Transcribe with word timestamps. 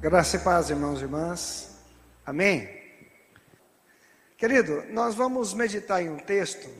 Graça 0.00 0.36
e 0.36 0.40
paz, 0.40 0.70
irmãos 0.70 1.00
e 1.00 1.02
irmãs. 1.02 1.76
Amém? 2.24 2.70
Querido, 4.38 4.82
nós 4.84 5.14
vamos 5.14 5.52
meditar 5.52 6.02
em 6.02 6.08
um 6.08 6.16
texto 6.16 6.70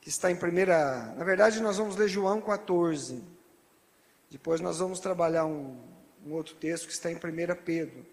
que 0.00 0.08
está 0.08 0.30
em 0.30 0.36
primeira. 0.36 1.06
Na 1.16 1.24
verdade, 1.24 1.60
nós 1.60 1.78
vamos 1.78 1.96
ler 1.96 2.06
João 2.06 2.40
14. 2.40 3.24
Depois 4.30 4.60
nós 4.60 4.78
vamos 4.78 5.00
trabalhar 5.00 5.46
um, 5.46 5.82
um 6.24 6.32
outro 6.32 6.54
texto 6.54 6.86
que 6.86 6.92
está 6.92 7.10
em 7.10 7.16
1 7.16 7.20
Pedro. 7.64 8.06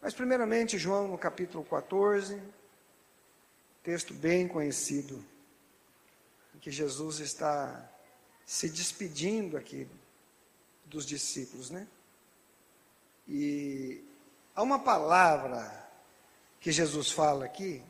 Mas, 0.00 0.14
primeiramente, 0.14 0.78
João 0.78 1.08
no 1.08 1.18
capítulo 1.18 1.64
14, 1.64 2.40
texto 3.82 4.14
bem 4.14 4.46
conhecido, 4.46 5.24
em 6.54 6.60
que 6.60 6.70
Jesus 6.70 7.18
está 7.18 7.90
se 8.46 8.70
despedindo 8.70 9.56
aqui 9.56 9.88
dos 10.86 11.04
discípulos, 11.04 11.68
né? 11.68 11.88
E 13.28 14.04
há 14.54 14.62
uma 14.62 14.78
palavra 14.78 15.82
que 16.60 16.70
Jesus 16.70 17.10
fala 17.10 17.44
aqui, 17.44 17.82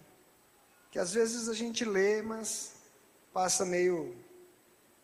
que 0.90 0.98
às 0.98 1.12
vezes 1.12 1.48
a 1.48 1.54
gente 1.54 1.84
lê, 1.84 2.22
mas 2.22 2.74
passa 3.32 3.64
meio. 3.64 4.14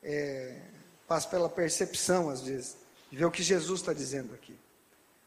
É, 0.03 0.61
passa 1.07 1.29
pela 1.29 1.49
percepção, 1.49 2.29
às 2.31 2.43
vezes, 2.43 2.77
de 3.11 3.17
ver 3.17 3.25
o 3.25 3.31
que 3.31 3.43
Jesus 3.43 3.81
está 3.81 3.93
dizendo 3.93 4.35
aqui. 4.35 4.57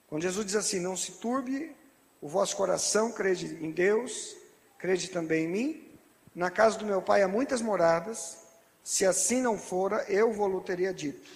Quando 0.07 0.23
Jesus 0.23 0.45
diz 0.45 0.55
assim: 0.55 0.79
Não 0.79 0.95
se 0.95 1.13
turbe 1.13 1.75
o 2.21 2.27
vosso 2.27 2.55
coração, 2.55 3.11
crede 3.11 3.45
em 3.63 3.71
Deus, 3.71 4.35
crede 4.77 5.09
também 5.09 5.45
em 5.45 5.49
mim. 5.49 5.91
Na 6.33 6.49
casa 6.49 6.77
do 6.77 6.85
meu 6.85 7.01
pai 7.01 7.23
há 7.23 7.27
muitas 7.27 7.61
moradas, 7.61 8.37
se 8.83 9.05
assim 9.05 9.41
não 9.41 9.57
fora, 9.57 10.05
eu 10.07 10.31
vou 10.31 10.61
teria 10.61 10.93
dito, 10.93 11.29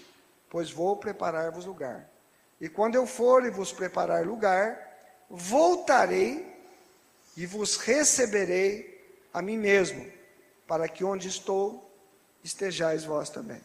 pois 0.49 0.71
vou 0.71 0.95
preparar-vos 0.95 1.65
lugar. 1.65 2.09
E 2.59 2.69
quando 2.69 2.95
eu 2.95 3.05
for 3.05 3.45
e 3.45 3.49
vos 3.49 3.71
preparar 3.71 4.25
lugar, 4.25 4.79
voltarei 5.29 6.55
e 7.35 7.45
vos 7.45 7.77
receberei 7.77 8.95
a 9.33 9.41
mim 9.41 9.57
mesmo, 9.57 10.09
para 10.65 10.87
que 10.87 11.03
onde 11.03 11.27
estou 11.27 11.91
estejais 12.43 13.03
vós 13.03 13.29
também. 13.29 13.61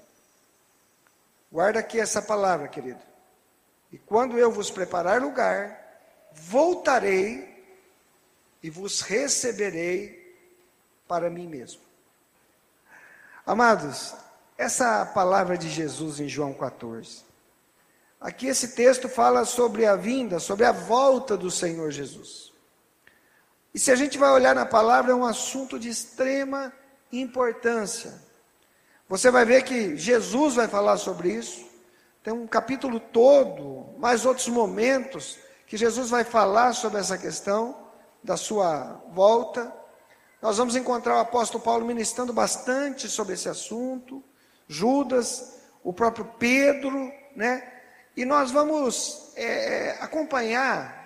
Guarda 1.53 1.81
aqui 1.81 2.01
essa 2.01 2.21
palavra, 2.21 2.69
querido. 2.69 3.01
E 3.93 3.99
quando 3.99 4.39
eu 4.39 4.51
vos 4.51 4.71
preparar 4.71 5.21
lugar, 5.21 5.81
voltarei 6.33 7.65
e 8.63 8.71
vos 8.71 9.01
receberei 9.01 10.37
para 11.09 11.31
mim 11.31 11.47
mesmo. 11.49 11.81
Amados, 13.45 14.15
essa 14.57 15.05
palavra 15.07 15.57
de 15.59 15.69
Jesus 15.69 16.21
em 16.21 16.29
João 16.29 16.53
14. 16.53 17.30
Aqui 18.21 18.49
esse 18.49 18.69
texto 18.69 19.09
fala 19.09 19.47
sobre 19.47 19.87
a 19.87 19.97
vinda, 19.97 20.39
sobre 20.39 20.67
a 20.67 20.73
volta 20.73 21.39
do 21.39 21.51
Senhor 21.51 21.91
Jesus. 21.91 22.53
E 23.73 23.79
se 23.79 23.91
a 23.91 23.97
gente 23.97 24.19
vai 24.19 24.31
olhar 24.31 24.55
na 24.55 24.67
palavra, 24.67 25.13
é 25.13 25.15
um 25.15 25.25
assunto 25.25 25.79
de 25.79 25.89
extrema 25.89 26.71
importância. 27.11 28.13
Você 29.09 29.31
vai 29.31 29.45
ver 29.47 29.63
que 29.63 29.97
Jesus 29.97 30.57
vai 30.57 30.69
falar 30.69 30.99
sobre 30.99 31.33
isso. 31.33 31.67
Tem 32.23 32.33
um 32.33 32.47
capítulo 32.47 33.01
todo, 33.01 33.95
mais 33.99 34.27
outros 34.27 34.49
momentos, 34.49 35.39
que 35.67 35.77
Jesus 35.77 36.11
vai 36.11 36.23
falar 36.23 36.75
sobre 36.75 37.01
essa 37.01 37.17
questão 37.17 37.87
da 38.23 38.37
sua 38.37 39.03
volta. 39.13 39.75
Nós 40.43 40.59
vamos 40.59 40.77
encontrar 40.77 41.17
o 41.17 41.21
apóstolo 41.21 41.65
Paulo 41.65 41.87
ministrando 41.87 42.35
bastante 42.35 43.09
sobre 43.09 43.33
esse 43.33 43.49
assunto, 43.49 44.23
Judas, 44.69 45.61
o 45.83 45.93
próprio 45.93 46.27
Pedro, 46.39 47.11
né? 47.35 47.80
E 48.17 48.25
nós 48.25 48.51
vamos 48.51 49.33
é, 49.37 49.45
é, 49.45 49.91
acompanhar 50.01 51.01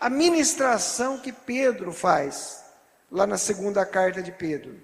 a 0.00 0.08
ministração 0.08 1.18
que 1.18 1.32
Pedro 1.32 1.92
faz, 1.92 2.64
lá 3.10 3.26
na 3.26 3.38
segunda 3.38 3.84
carta 3.84 4.22
de 4.22 4.32
Pedro. 4.32 4.80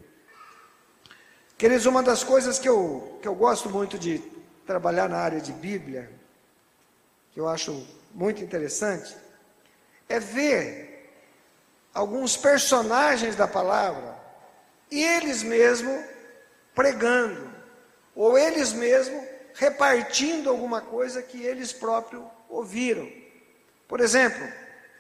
Queridos, 1.57 1.87
uma 1.87 2.03
das 2.03 2.25
coisas 2.25 2.59
que 2.59 2.69
eu, 2.69 3.19
que 3.23 3.29
eu 3.29 3.35
gosto 3.35 3.71
muito 3.71 3.99
de 3.99 4.19
trabalhar 4.67 5.09
na 5.09 5.19
área 5.19 5.41
de 5.41 5.53
Bíblia, 5.53 6.11
que 7.33 7.41
eu 7.41 7.49
acho 7.49 7.87
muito 8.13 8.43
interessante, 8.43 9.17
é 10.09 10.19
ver 10.19 11.13
alguns 11.93 12.37
personagens 12.37 13.37
da 13.37 13.47
palavra 13.47 14.17
e 14.91 15.03
eles 15.03 15.43
mesmos 15.43 16.05
pregando, 16.75 17.51
ou 18.15 18.37
eles 18.37 18.73
mesmos 18.73 19.24
repartindo 19.55 20.51
alguma 20.51 20.81
coisa 20.81 21.23
que 21.23 21.43
eles 21.43 21.73
próprios 21.73 22.25
ouviram. 22.49 23.11
Por 23.89 24.01
exemplo, 24.01 24.47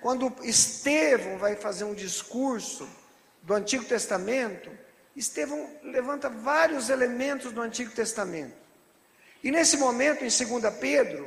quando 0.00 0.32
Estevão 0.42 1.38
vai 1.38 1.56
fazer 1.56 1.84
um 1.84 1.94
discurso 1.94 2.88
do 3.42 3.52
Antigo 3.54 3.84
Testamento, 3.84 4.70
Estevão 5.16 5.68
levanta 5.82 6.28
vários 6.28 6.88
elementos 6.88 7.52
do 7.52 7.60
Antigo 7.60 7.90
Testamento. 7.90 8.54
E 9.42 9.50
nesse 9.50 9.76
momento, 9.76 10.24
em 10.24 10.28
2 10.28 10.74
Pedro, 10.80 11.26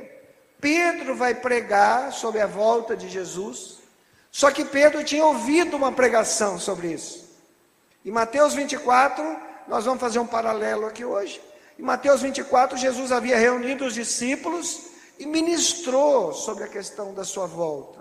Pedro 0.60 1.14
vai 1.14 1.34
pregar 1.34 2.12
sobre 2.12 2.40
a 2.40 2.46
volta 2.46 2.96
de 2.96 3.08
Jesus, 3.08 3.78
só 4.30 4.50
que 4.50 4.64
Pedro 4.64 5.04
tinha 5.04 5.24
ouvido 5.24 5.76
uma 5.76 5.92
pregação 5.92 6.58
sobre 6.58 6.92
isso. 6.92 7.28
Em 8.04 8.10
Mateus 8.10 8.54
24, 8.54 9.24
nós 9.68 9.84
vamos 9.84 10.00
fazer 10.00 10.18
um 10.18 10.26
paralelo 10.26 10.86
aqui 10.86 11.04
hoje. 11.04 11.40
Em 11.78 11.82
Mateus 11.82 12.22
24, 12.22 12.76
Jesus 12.76 13.12
havia 13.12 13.38
reunido 13.38 13.84
os 13.84 13.94
discípulos 13.94 14.88
e 15.18 15.24
ministrou 15.24 16.32
sobre 16.32 16.64
a 16.64 16.68
questão 16.68 17.14
da 17.14 17.22
sua 17.24 17.46
volta. 17.46 18.00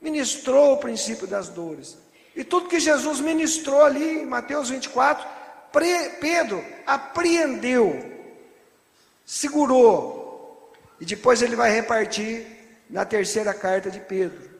Ministrou 0.00 0.74
o 0.74 0.78
princípio 0.78 1.26
das 1.26 1.48
dores. 1.48 1.98
E 2.36 2.44
tudo 2.44 2.68
que 2.68 2.78
Jesus 2.78 3.18
ministrou 3.18 3.82
ali 3.82 4.20
em 4.20 4.26
Mateus 4.26 4.68
24, 4.68 5.26
Pedro 6.20 6.64
apreendeu, 6.86 7.98
segurou. 9.24 10.72
E 11.00 11.04
depois 11.04 11.42
ele 11.42 11.56
vai 11.56 11.70
repartir 11.72 12.46
na 12.88 13.04
terceira 13.04 13.52
carta 13.52 13.90
de 13.90 13.98
Pedro. 13.98 14.50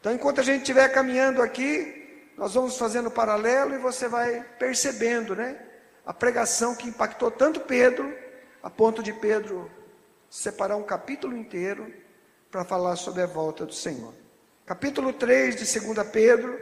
Então, 0.00 0.12
enquanto 0.12 0.40
a 0.40 0.44
gente 0.44 0.60
estiver 0.60 0.88
caminhando 0.88 1.42
aqui, 1.42 2.30
nós 2.36 2.54
vamos 2.54 2.78
fazendo 2.78 3.10
paralelo 3.10 3.74
e 3.74 3.78
você 3.78 4.08
vai 4.08 4.42
percebendo, 4.58 5.36
né? 5.36 5.58
A 6.04 6.12
pregação 6.12 6.74
que 6.74 6.88
impactou 6.88 7.30
tanto 7.30 7.60
Pedro, 7.60 8.14
a 8.62 8.68
ponto 8.68 9.02
de 9.02 9.12
Pedro 9.12 9.70
separar 10.28 10.76
um 10.76 10.82
capítulo 10.82 11.36
inteiro 11.36 11.92
para 12.50 12.64
falar 12.64 12.96
sobre 12.96 13.22
a 13.22 13.26
volta 13.26 13.64
do 13.64 13.72
Senhor. 13.72 14.12
Capítulo 14.66 15.12
3 15.12 15.56
de 15.56 15.80
2 15.80 16.08
Pedro. 16.08 16.58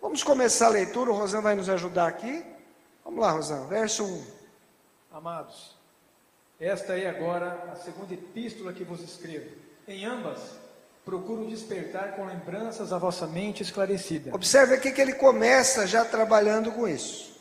Vamos 0.00 0.22
começar 0.22 0.66
a 0.66 0.70
leitura, 0.70 1.10
o 1.10 1.14
Rosan 1.14 1.40
vai 1.40 1.54
nos 1.54 1.68
ajudar 1.68 2.08
aqui. 2.08 2.44
Vamos 3.04 3.20
lá, 3.20 3.30
Rosan, 3.30 3.66
verso 3.66 4.04
1. 4.04 4.26
Amados, 5.12 5.76
esta 6.58 6.98
é 6.98 7.08
agora 7.08 7.70
a 7.72 7.76
segunda 7.76 8.14
epístola 8.14 8.72
que 8.72 8.84
vos 8.84 9.00
escrevo. 9.00 9.50
Em 9.86 10.04
ambas 10.04 10.62
Procuro 11.04 11.48
despertar 11.48 12.14
com 12.14 12.24
lembranças 12.26 12.92
a 12.92 12.98
vossa 12.98 13.26
mente 13.26 13.62
esclarecida. 13.62 14.32
Observe 14.32 14.74
aqui 14.74 14.92
que 14.92 15.00
ele 15.00 15.14
começa 15.14 15.84
já 15.84 16.04
trabalhando 16.04 16.70
com 16.70 16.86
isso. 16.86 17.31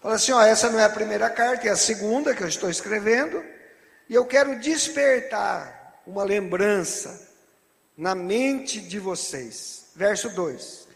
Fala 0.00 0.14
assim: 0.14 0.32
ó, 0.32 0.40
essa 0.42 0.70
não 0.70 0.80
é 0.80 0.84
a 0.84 0.90
primeira 0.90 1.28
carta, 1.28 1.68
é 1.68 1.70
a 1.70 1.76
segunda 1.76 2.34
que 2.34 2.42
eu 2.42 2.48
estou 2.48 2.70
escrevendo, 2.70 3.44
e 4.08 4.14
eu 4.14 4.24
quero 4.24 4.58
despertar 4.58 6.00
uma 6.06 6.24
lembrança 6.24 7.28
na 7.96 8.14
mente 8.14 8.80
de 8.80 8.98
vocês. 8.98 9.90
Verso 9.94 10.30
2: 10.30 10.88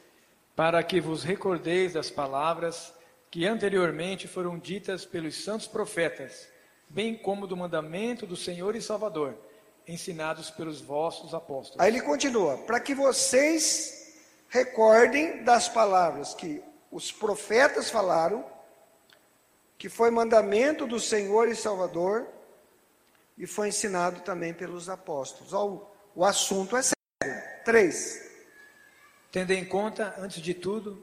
Para 0.57 0.83
que 0.83 1.01
vos 1.01 1.23
recordeis 1.23 1.93
das 1.93 2.11
palavras 2.11 2.93
que 3.31 3.47
anteriormente 3.47 4.27
foram 4.27 4.59
ditas 4.59 5.05
pelos 5.05 5.45
santos 5.45 5.67
profetas, 5.67 6.49
bem 6.89 7.15
como 7.15 7.47
do 7.47 7.57
mandamento 7.57 8.27
do 8.27 8.37
Senhor 8.37 8.75
e 8.75 8.81
Salvador 8.83 9.37
ensinados 9.87 10.51
pelos 10.51 10.81
vossos 10.81 11.35
apóstolos. 11.35 11.81
Aí 11.81 11.91
ele 11.91 12.01
continua: 12.01 12.57
para 12.59 12.81
que 12.81 12.95
vocês 12.95 14.15
recordem 14.49 15.45
das 15.45 15.69
palavras 15.69 16.33
que 16.33 16.63
os 16.91 17.13
profetas 17.13 17.91
falaram, 17.91 18.54
que 19.79 19.89
foi 19.89 20.11
mandamento 20.11 20.87
do 20.87 21.01
Senhor 21.01 21.49
e 21.49 21.57
Salvador, 21.57 22.27
e 23.37 23.47
foi 23.47 23.69
ensinado 23.69 24.21
também 24.21 24.55
pelos 24.55 24.89
apóstolos. 24.89 25.53
O, 26.15 26.25
assunto 26.25 26.77
é 26.77 26.83
sério. 26.83 27.43
Três. 27.65 28.23
Tendo 29.33 29.53
em 29.53 29.65
conta, 29.65 30.15
antes 30.19 30.41
de 30.41 30.55
tudo, 30.55 31.03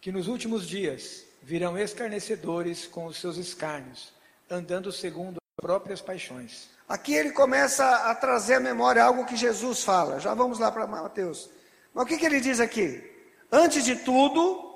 que 0.00 0.12
nos 0.12 0.28
últimos 0.28 0.66
dias 0.66 1.24
virão 1.42 1.78
escarnecedores 1.78 2.86
com 2.86 3.06
os 3.06 3.18
seus 3.18 3.36
escárnios, 3.36 4.12
andando 4.50 4.92
segundo 4.92 5.38
as 5.38 5.62
próprias 5.62 6.00
paixões 6.00 6.72
Aqui 6.92 7.14
ele 7.14 7.30
começa 7.30 8.10
a 8.10 8.14
trazer 8.14 8.56
à 8.56 8.60
memória 8.60 9.02
algo 9.02 9.24
que 9.24 9.34
Jesus 9.34 9.82
fala. 9.82 10.20
Já 10.20 10.34
vamos 10.34 10.58
lá 10.58 10.70
para 10.70 10.86
Mateus. 10.86 11.48
Mas 11.94 12.04
o 12.04 12.06
que, 12.06 12.18
que 12.18 12.26
ele 12.26 12.38
diz 12.38 12.60
aqui? 12.60 13.02
Antes 13.50 13.82
de 13.82 13.96
tudo, 13.96 14.71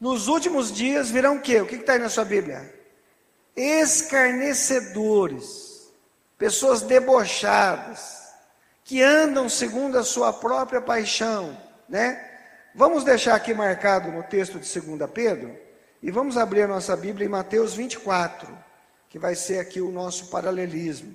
nos 0.00 0.28
últimos 0.28 0.72
dias 0.72 1.10
virão 1.10 1.36
o 1.36 1.42
quê? 1.42 1.60
O 1.60 1.66
que 1.66 1.74
está 1.74 1.92
aí 1.92 1.98
na 1.98 2.08
sua 2.08 2.24
Bíblia? 2.24 2.74
Escarnecedores, 3.54 5.92
pessoas 6.38 6.80
debochadas, 6.80 8.32
que 8.82 9.02
andam 9.02 9.46
segundo 9.48 9.98
a 9.98 10.02
sua 10.02 10.32
própria 10.32 10.80
paixão, 10.80 11.56
né? 11.88 12.28
Vamos 12.74 13.04
deixar 13.04 13.34
aqui 13.34 13.52
marcado 13.52 14.10
no 14.10 14.22
texto 14.22 14.58
de 14.58 14.80
2 14.80 15.10
Pedro 15.10 15.54
e 16.02 16.10
vamos 16.10 16.38
abrir 16.38 16.62
a 16.62 16.68
nossa 16.68 16.96
Bíblia 16.96 17.26
em 17.26 17.30
Mateus 17.30 17.74
24, 17.74 18.48
que 19.08 19.18
vai 19.18 19.34
ser 19.34 19.58
aqui 19.58 19.80
o 19.80 19.90
nosso 19.90 20.30
paralelismo. 20.30 21.14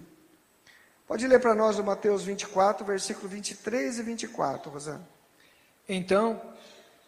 Pode 1.07 1.25
ler 1.27 1.39
para 1.39 1.55
nós 1.55 1.79
o 1.79 1.83
Mateus 1.83 2.23
24, 2.23 2.85
versículo 2.85 3.27
23 3.27 3.99
e 3.99 4.03
24, 4.03 4.69
Rosana. 4.69 5.07
Então, 5.87 6.41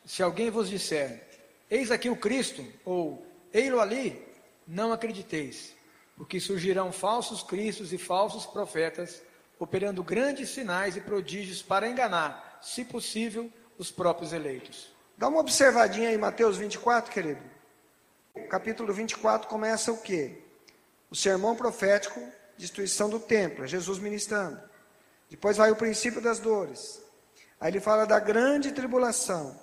se 0.06 0.24
alguém 0.24 0.50
vos 0.50 0.70
disser, 0.70 1.27
eis 1.70 1.92
aqui 1.92 2.10
o 2.10 2.16
Cristo, 2.16 2.66
ou 2.86 3.26
ei-lo 3.54 3.80
ali, 3.80 4.26
não 4.68 4.92
acrediteis, 4.92 5.76
porque 6.16 6.40
surgirão 6.40 6.92
falsos 6.92 7.44
cristos 7.44 7.94
e 7.94 7.98
falsos 7.98 8.46
profetas, 8.46 9.22
operando 9.60 10.04
grandes 10.04 10.50
sinais 10.50 10.96
e 10.96 11.02
prodígios 11.02 11.62
para 11.62 11.88
enganar, 11.88 12.60
se 12.62 12.84
possível, 12.86 13.52
os 13.78 13.92
próprios 13.92 14.34
eleitos. 14.34 14.94
Dá 15.18 15.28
uma 15.28 15.40
observadinha 15.40 16.12
em 16.12 16.18
Mateus 16.18 16.58
24, 16.58 17.12
querido. 17.12 17.42
O 18.36 18.48
capítulo 18.48 18.94
24 18.94 19.48
começa 19.48 19.92
o 19.92 19.98
quê? 19.98 20.44
O 21.10 21.16
sermão 21.16 21.56
profético, 21.56 22.22
destruição 22.56 23.10
do 23.10 23.20
templo, 23.20 23.64
é 23.64 23.68
Jesus 23.68 23.98
ministrando. 23.98 24.62
Depois 25.30 25.58
vai 25.58 25.72
o 25.72 25.76
princípio 25.76 26.22
das 26.22 26.40
dores. 26.40 27.02
Aí 27.60 27.72
ele 27.72 27.80
fala 27.80 28.06
da 28.06 28.20
grande 28.20 28.72
tribulação. 28.72 29.60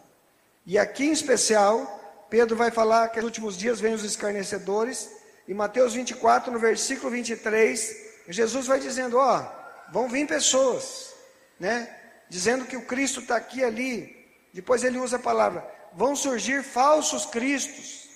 E 0.67 0.79
aqui 0.79 1.05
em 1.05 1.13
especial, 1.13 2.27
Pedro 2.31 2.57
vai 2.57 2.71
falar 2.71 3.09
que 3.09 3.17
nos 3.17 3.27
últimos 3.27 3.57
dias 3.57 3.81
vêm 3.81 3.95
os 3.95 4.03
escarnecedores. 4.03 5.11
Em 5.47 5.55
Mateus 5.55 5.93
24, 5.93 6.51
no 6.51 6.59
versículo 6.59 7.11
23, 7.11 7.97
Jesus 8.29 8.67
vai 8.67 8.81
dizendo: 8.81 9.19
Ó, 9.19 9.47
vão 9.93 10.09
vir 10.09 10.27
pessoas, 10.27 11.15
né? 11.61 11.95
Dizendo 12.29 12.65
que 12.65 12.77
o 12.77 12.87
Cristo 12.87 13.21
está 13.21 13.37
aqui 13.37 13.59
e 13.61 13.65
ali. 13.65 14.27
Depois 14.53 14.83
ele 14.83 14.99
usa 14.99 15.17
a 15.17 15.21
palavra: 15.21 15.69
vão 15.93 16.17
surgir 16.17 16.63
falsos 16.63 17.27
cristos, 17.27 18.09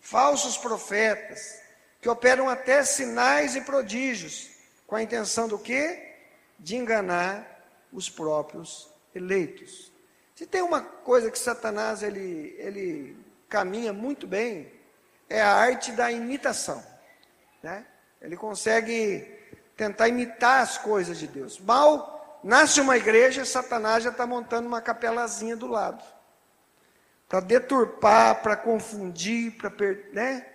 falsos 0.00 0.56
profetas, 0.56 1.60
que 2.00 2.08
operam 2.08 2.48
até 2.48 2.84
sinais 2.84 3.56
e 3.56 3.60
prodígios, 3.60 4.50
com 4.86 4.94
a 4.94 5.02
intenção 5.02 5.48
do 5.48 5.58
quê? 5.58 6.14
De 6.58 6.76
enganar 6.76 7.44
os 7.92 8.08
próprios 8.08 8.88
eleitos. 9.12 9.90
Se 10.38 10.46
tem 10.46 10.62
uma 10.62 10.80
coisa 10.80 11.32
que 11.32 11.38
Satanás 11.38 12.00
ele, 12.00 12.54
ele 12.60 13.16
caminha 13.48 13.92
muito 13.92 14.24
bem, 14.24 14.72
é 15.28 15.42
a 15.42 15.52
arte 15.52 15.90
da 15.90 16.12
imitação. 16.12 16.80
Né? 17.60 17.84
Ele 18.22 18.36
consegue 18.36 19.36
tentar 19.76 20.06
imitar 20.06 20.62
as 20.62 20.78
coisas 20.78 21.18
de 21.18 21.26
Deus. 21.26 21.58
Mal 21.58 22.40
nasce 22.44 22.80
uma 22.80 22.96
igreja, 22.96 23.44
Satanás 23.44 24.04
já 24.04 24.10
está 24.10 24.28
montando 24.28 24.68
uma 24.68 24.80
capelazinha 24.80 25.56
do 25.56 25.66
lado. 25.66 26.04
Para 27.28 27.40
deturpar, 27.40 28.40
para 28.40 28.54
confundir, 28.54 29.56
para. 29.56 29.72
Né? 30.12 30.46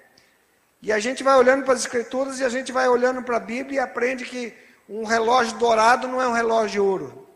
E 0.82 0.94
a 0.94 1.00
gente 1.00 1.24
vai 1.24 1.36
olhando 1.36 1.66
para 1.66 1.74
as 1.74 1.82
escrituras 1.82 2.40
e 2.40 2.46
a 2.46 2.50
gente 2.50 2.72
vai 2.72 2.88
olhando 2.88 3.22
para 3.22 3.36
a 3.36 3.42
Bíblia 3.42 3.76
e 3.76 3.84
aprende 3.84 4.24
que 4.24 4.56
um 4.88 5.04
relógio 5.04 5.58
dourado 5.58 6.08
não 6.08 6.22
é 6.22 6.28
um 6.30 6.32
relógio 6.32 6.70
de 6.72 6.80
ouro. 6.80 7.33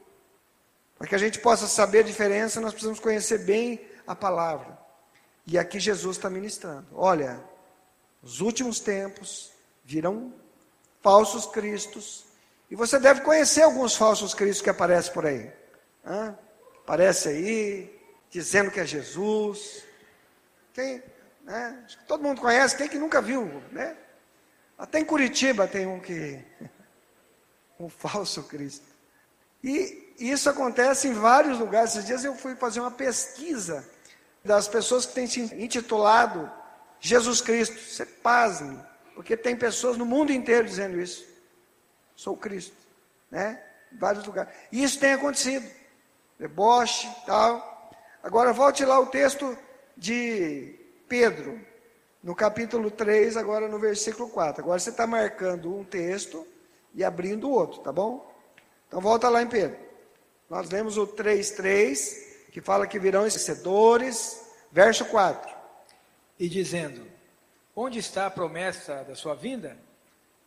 Para 0.98 1.08
que 1.08 1.16
a 1.16 1.20
gente 1.20 1.40
possa 1.40 1.68
saber 1.68 2.00
a 2.00 2.04
diferença, 2.04 2.60
nós 2.60 2.74
precisamos 2.74 3.00
conhecer 3.00 3.40
bem 3.40 3.88
a 4.06 4.16
palavra. 4.16 4.78
E 5.46 5.58
aqui 5.58 5.80
Jesus 5.80 6.18
está 6.18 6.30
ministrando. 6.30 6.88
Olha, 6.94 7.42
nos 8.22 8.42
últimos 8.42 8.80
tempos 8.80 9.52
virão 9.86 10.34
falsos 11.02 11.46
cristos. 11.46 12.26
E 12.70 12.76
você 12.76 13.00
deve 13.00 13.22
conhecer 13.22 13.62
alguns 13.62 13.96
falsos 13.96 14.34
cristos 14.34 14.62
que 14.62 14.70
aparecem 14.70 15.14
por 15.14 15.26
aí. 15.26 15.52
Hã? 16.06 16.38
Aparece 16.84 17.30
aí, 17.30 18.00
dizendo 18.30 18.72
que 18.72 18.80
é 18.80 18.86
Jesus. 18.86 19.84
Quem, 20.74 21.02
né? 21.44 21.86
Todo 22.08 22.24
mundo 22.24 22.42
conhece, 22.42 22.76
quem 22.76 22.90
que 22.90 22.98
nunca 22.98 23.22
viu, 23.22 23.46
né? 23.72 23.96
Até 24.78 25.00
em 25.00 25.06
Curitiba 25.06 25.68
tem 25.68 25.86
um 25.86 26.00
que. 26.00 26.44
um 27.80 27.88
falso 27.88 28.44
Cristo. 28.44 28.97
E 29.64 30.14
isso 30.20 30.50
acontece 30.50 31.08
em 31.08 31.14
vários 31.14 31.60
lugares. 31.60 31.92
Esses 31.92 32.06
dias 32.06 32.24
eu 32.24 32.36
fui 32.36 32.56
fazer 32.56 32.80
uma 32.80 32.92
pesquisa 32.92 33.88
das 34.44 34.68
pessoas 34.68 35.06
que 35.06 35.14
têm 35.14 35.28
se 35.28 35.42
intitulado 35.56 36.52
Jesus 37.00 37.42
Cristo. 37.42 37.80
Você 37.80 38.06
pasme, 38.06 38.80
porque 39.14 39.36
tem 39.38 39.56
pessoas 39.56 39.98
no 39.98 40.06
mundo 40.06 40.32
inteiro 40.32 40.66
dizendo 40.66 41.00
isso. 41.00 41.26
Sou 42.16 42.36
Cristo, 42.36 42.76
né? 43.30 43.62
Em 43.92 43.98
vários 43.98 44.26
lugares. 44.26 44.54
E 44.72 44.84
isso 44.84 45.00
tem 45.00 45.14
acontecido. 45.14 45.70
Deboche, 46.40 47.08
tal. 47.26 47.92
Agora 48.24 48.54
volte 48.54 48.84
lá 48.84 49.00
o 49.00 49.08
texto 49.08 49.58
de 49.96 50.76
Pedro, 51.08 51.60
no 52.22 52.36
capítulo 52.36 52.92
3, 52.92 53.38
agora 53.38 53.68
no 53.68 53.80
versículo 53.80 54.30
4. 54.30 54.62
Agora 54.62 54.80
você 54.80 54.90
está 54.90 55.08
marcando 55.08 55.76
um 55.76 55.84
texto 55.84 56.46
e 56.94 57.04
abrindo 57.04 57.48
o 57.48 57.52
outro, 57.52 57.80
tá 57.82 57.92
bom? 57.92 58.37
Então 58.88 59.02
volta 59.02 59.30
lá 59.30 59.42
em 59.42 59.48
Pedro. 59.48 59.78
Nós 60.50 60.70
lemos 60.70 60.98
o 60.98 61.06
3:3, 61.06 62.50
que 62.52 62.62
fala 62.62 62.88
que 62.88 63.00
virão 63.00 63.24
vencedores, 63.24 64.42
verso 64.72 65.06
4. 65.06 65.56
E 66.40 66.48
dizendo: 66.48 67.06
Onde 67.76 68.00
está 68.00 68.26
a 68.26 68.32
promessa 68.32 69.04
da 69.04 69.16
sua 69.16 69.36
vinda? 69.36 69.78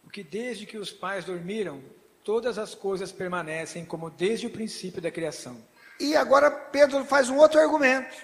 Porque 0.03 0.25
desde 0.25 0.67
que 0.67 0.79
os 0.79 0.91
pais 0.91 1.25
dormiram, 1.25 1.83
todas 2.25 2.59
as 2.59 2.75
coisas 2.75 3.13
permanecem 3.13 3.85
como 3.85 4.11
desde 4.11 4.47
o 4.47 4.51
princípio 4.51 5.03
da 5.03 5.11
criação. 5.11 5.57
E 5.99 6.17
agora 6.17 6.51
Pedro 6.51 7.05
faz 7.05 7.29
um 7.29 7.37
outro 7.37 7.61
argumento. 7.61 8.17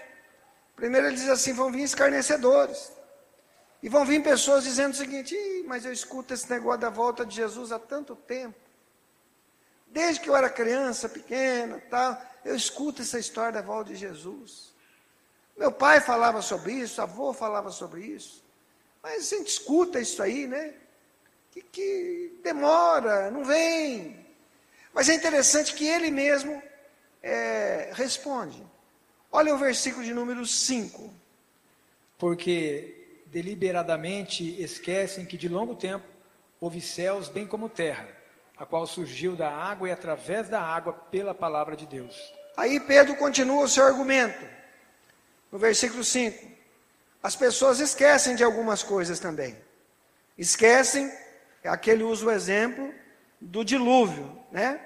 Primeiro 0.75 1.09
ele 1.09 1.17
diz 1.17 1.29
assim: 1.29 1.53
vão 1.53 1.71
vir 1.71 1.83
escarnecedores. 1.83 2.93
E 3.83 3.89
vão 3.89 4.05
vir 4.05 4.23
pessoas 4.23 4.65
dizendo 4.65 4.95
o 4.95 4.97
seguinte: 4.97 5.37
mas 5.67 5.85
eu 5.85 5.93
escuto 5.93 6.35
esse 6.35 6.51
negócio 6.51 6.81
da 6.81 6.91
volta 6.91 7.25
de 7.25 7.37
Jesus 7.37 7.71
há 7.71 7.79
tanto 7.79 8.17
tempo. 8.17 8.66
Desde 9.87 10.21
que 10.21 10.29
eu 10.29 10.37
era 10.37 10.50
criança, 10.50 11.09
pequena, 11.09 11.83
tal, 11.88 12.21
eu 12.44 12.55
escuto 12.55 13.03
essa 13.03 13.19
história 13.19 13.53
da 13.53 13.62
volta 13.62 13.93
de 13.93 13.97
Jesus. 13.97 14.75
Meu 15.56 15.73
pai 15.73 16.00
falava 16.00 16.43
sobre 16.43 16.73
isso, 16.73 17.00
avô 17.00 17.33
falava 17.33 17.71
sobre 17.71 18.03
isso. 18.05 18.44
Mas 19.03 19.33
a 19.33 19.37
gente 19.37 19.49
escuta 19.49 20.00
isso 20.00 20.23
aí, 20.23 20.47
né? 20.47 20.75
Que, 21.50 21.62
que 21.62 22.41
demora, 22.43 23.31
não 23.31 23.44
vem. 23.44 24.27
Mas 24.93 25.09
é 25.09 25.15
interessante 25.15 25.75
que 25.75 25.87
ele 25.87 26.10
mesmo 26.10 26.63
é, 27.22 27.91
responde. 27.94 28.63
Olha 29.32 29.55
o 29.55 29.58
versículo 29.58 30.05
de 30.05 30.13
número 30.13 30.44
5. 30.44 31.13
Porque 32.19 33.22
deliberadamente 33.27 34.60
esquecem 34.63 35.25
que 35.25 35.37
de 35.37 35.49
longo 35.49 35.75
tempo 35.75 36.06
houve 36.60 36.81
céus 36.81 37.29
bem 37.29 37.46
como 37.46 37.69
terra 37.69 38.17
a 38.58 38.65
qual 38.65 38.86
surgiu 38.86 39.36
da 39.36 39.51
água 39.51 39.89
e 39.89 39.93
através 39.93 40.48
da 40.48 40.60
água 40.60 40.93
pela 40.93 41.34
palavra 41.34 41.77
de 41.77 41.86
Deus. 41.86 42.32
Aí 42.56 42.81
Pedro 42.81 43.17
continua 43.17 43.65
o 43.65 43.69
seu 43.69 43.84
argumento, 43.84 44.44
no 45.53 45.58
versículo 45.58 46.03
5. 46.03 46.56
As 47.22 47.36
pessoas 47.36 47.81
esquecem 47.81 48.34
de 48.34 48.44
algumas 48.44 48.82
coisas 48.82 49.19
também. 49.19 49.56
Esquecem, 50.39 51.13
aquele 51.65 52.03
usa 52.03 52.27
o 52.27 52.31
exemplo 52.31 52.94
do 53.41 53.65
dilúvio, 53.65 54.39
né? 54.51 54.81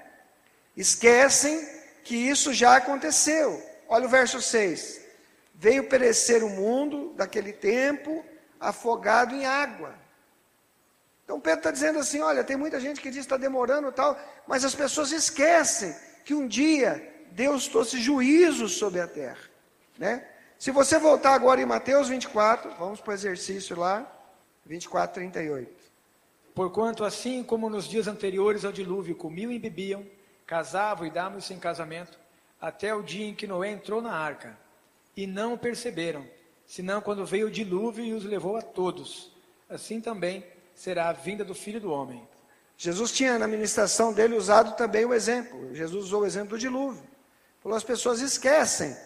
Esquecem 0.75 1.65
que 2.03 2.15
isso 2.15 2.53
já 2.53 2.77
aconteceu. 2.77 3.61
Olha 3.87 4.05
o 4.05 4.09
verso 4.09 4.41
6. 4.41 5.01
Veio 5.53 5.87
perecer 5.87 6.43
o 6.43 6.49
mundo 6.49 7.13
daquele 7.15 7.53
tempo 7.53 8.25
afogado 8.59 9.35
em 9.35 9.45
água. 9.45 9.93
Então 11.31 11.39
Pedro 11.39 11.59
está 11.59 11.71
dizendo 11.71 11.97
assim: 11.97 12.19
olha, 12.19 12.43
tem 12.43 12.57
muita 12.57 12.77
gente 12.77 12.99
que 12.99 13.07
diz 13.07 13.19
que 13.19 13.21
está 13.21 13.37
demorando 13.37 13.87
e 13.87 13.91
tal, 13.93 14.19
mas 14.45 14.65
as 14.65 14.75
pessoas 14.75 15.13
esquecem 15.13 15.95
que 16.25 16.33
um 16.33 16.45
dia 16.45 17.25
Deus 17.31 17.69
trouxe 17.69 18.01
juízo 18.01 18.67
sobre 18.67 18.99
a 18.99 19.07
terra. 19.07 19.39
Né? 19.97 20.27
Se 20.59 20.71
você 20.71 20.99
voltar 20.99 21.33
agora 21.33 21.61
em 21.61 21.65
Mateus 21.65 22.09
24, 22.09 22.71
vamos 22.77 22.99
para 22.99 23.11
o 23.11 23.13
exercício 23.13 23.79
lá, 23.79 24.05
24, 24.65 25.21
38. 25.21 25.73
Porquanto, 26.53 27.05
assim 27.05 27.41
como 27.43 27.69
nos 27.69 27.87
dias 27.87 28.09
anteriores 28.09 28.65
ao 28.65 28.73
dilúvio 28.73 29.15
comiam 29.15 29.53
e 29.53 29.57
bebiam, 29.57 30.05
casavam 30.45 31.07
e 31.07 31.09
davam-se 31.09 31.53
em 31.53 31.59
casamento, 31.59 32.19
até 32.59 32.93
o 32.93 33.01
dia 33.01 33.25
em 33.25 33.33
que 33.33 33.47
Noé 33.47 33.71
entrou 33.71 34.01
na 34.01 34.11
arca, 34.11 34.57
e 35.15 35.25
não 35.25 35.57
perceberam, 35.57 36.27
senão 36.65 36.99
quando 36.99 37.25
veio 37.25 37.47
o 37.47 37.51
dilúvio 37.51 38.03
e 38.03 38.11
os 38.11 38.25
levou 38.25 38.57
a 38.57 38.61
todos. 38.61 39.31
Assim 39.69 40.01
também 40.01 40.43
será 40.81 41.09
a 41.09 41.13
vinda 41.13 41.45
do 41.45 41.53
Filho 41.53 41.79
do 41.79 41.91
Homem. 41.91 42.27
Jesus 42.75 43.11
tinha 43.11 43.37
na 43.37 43.47
ministração 43.47 44.11
dele 44.11 44.35
usado 44.35 44.75
também 44.75 45.05
o 45.05 45.13
exemplo. 45.13 45.75
Jesus 45.75 46.05
usou 46.05 46.23
o 46.23 46.25
exemplo 46.25 46.49
do 46.49 46.57
dilúvio. 46.57 47.03
Falou, 47.61 47.77
as 47.77 47.83
pessoas 47.83 48.19
esquecem 48.19 48.97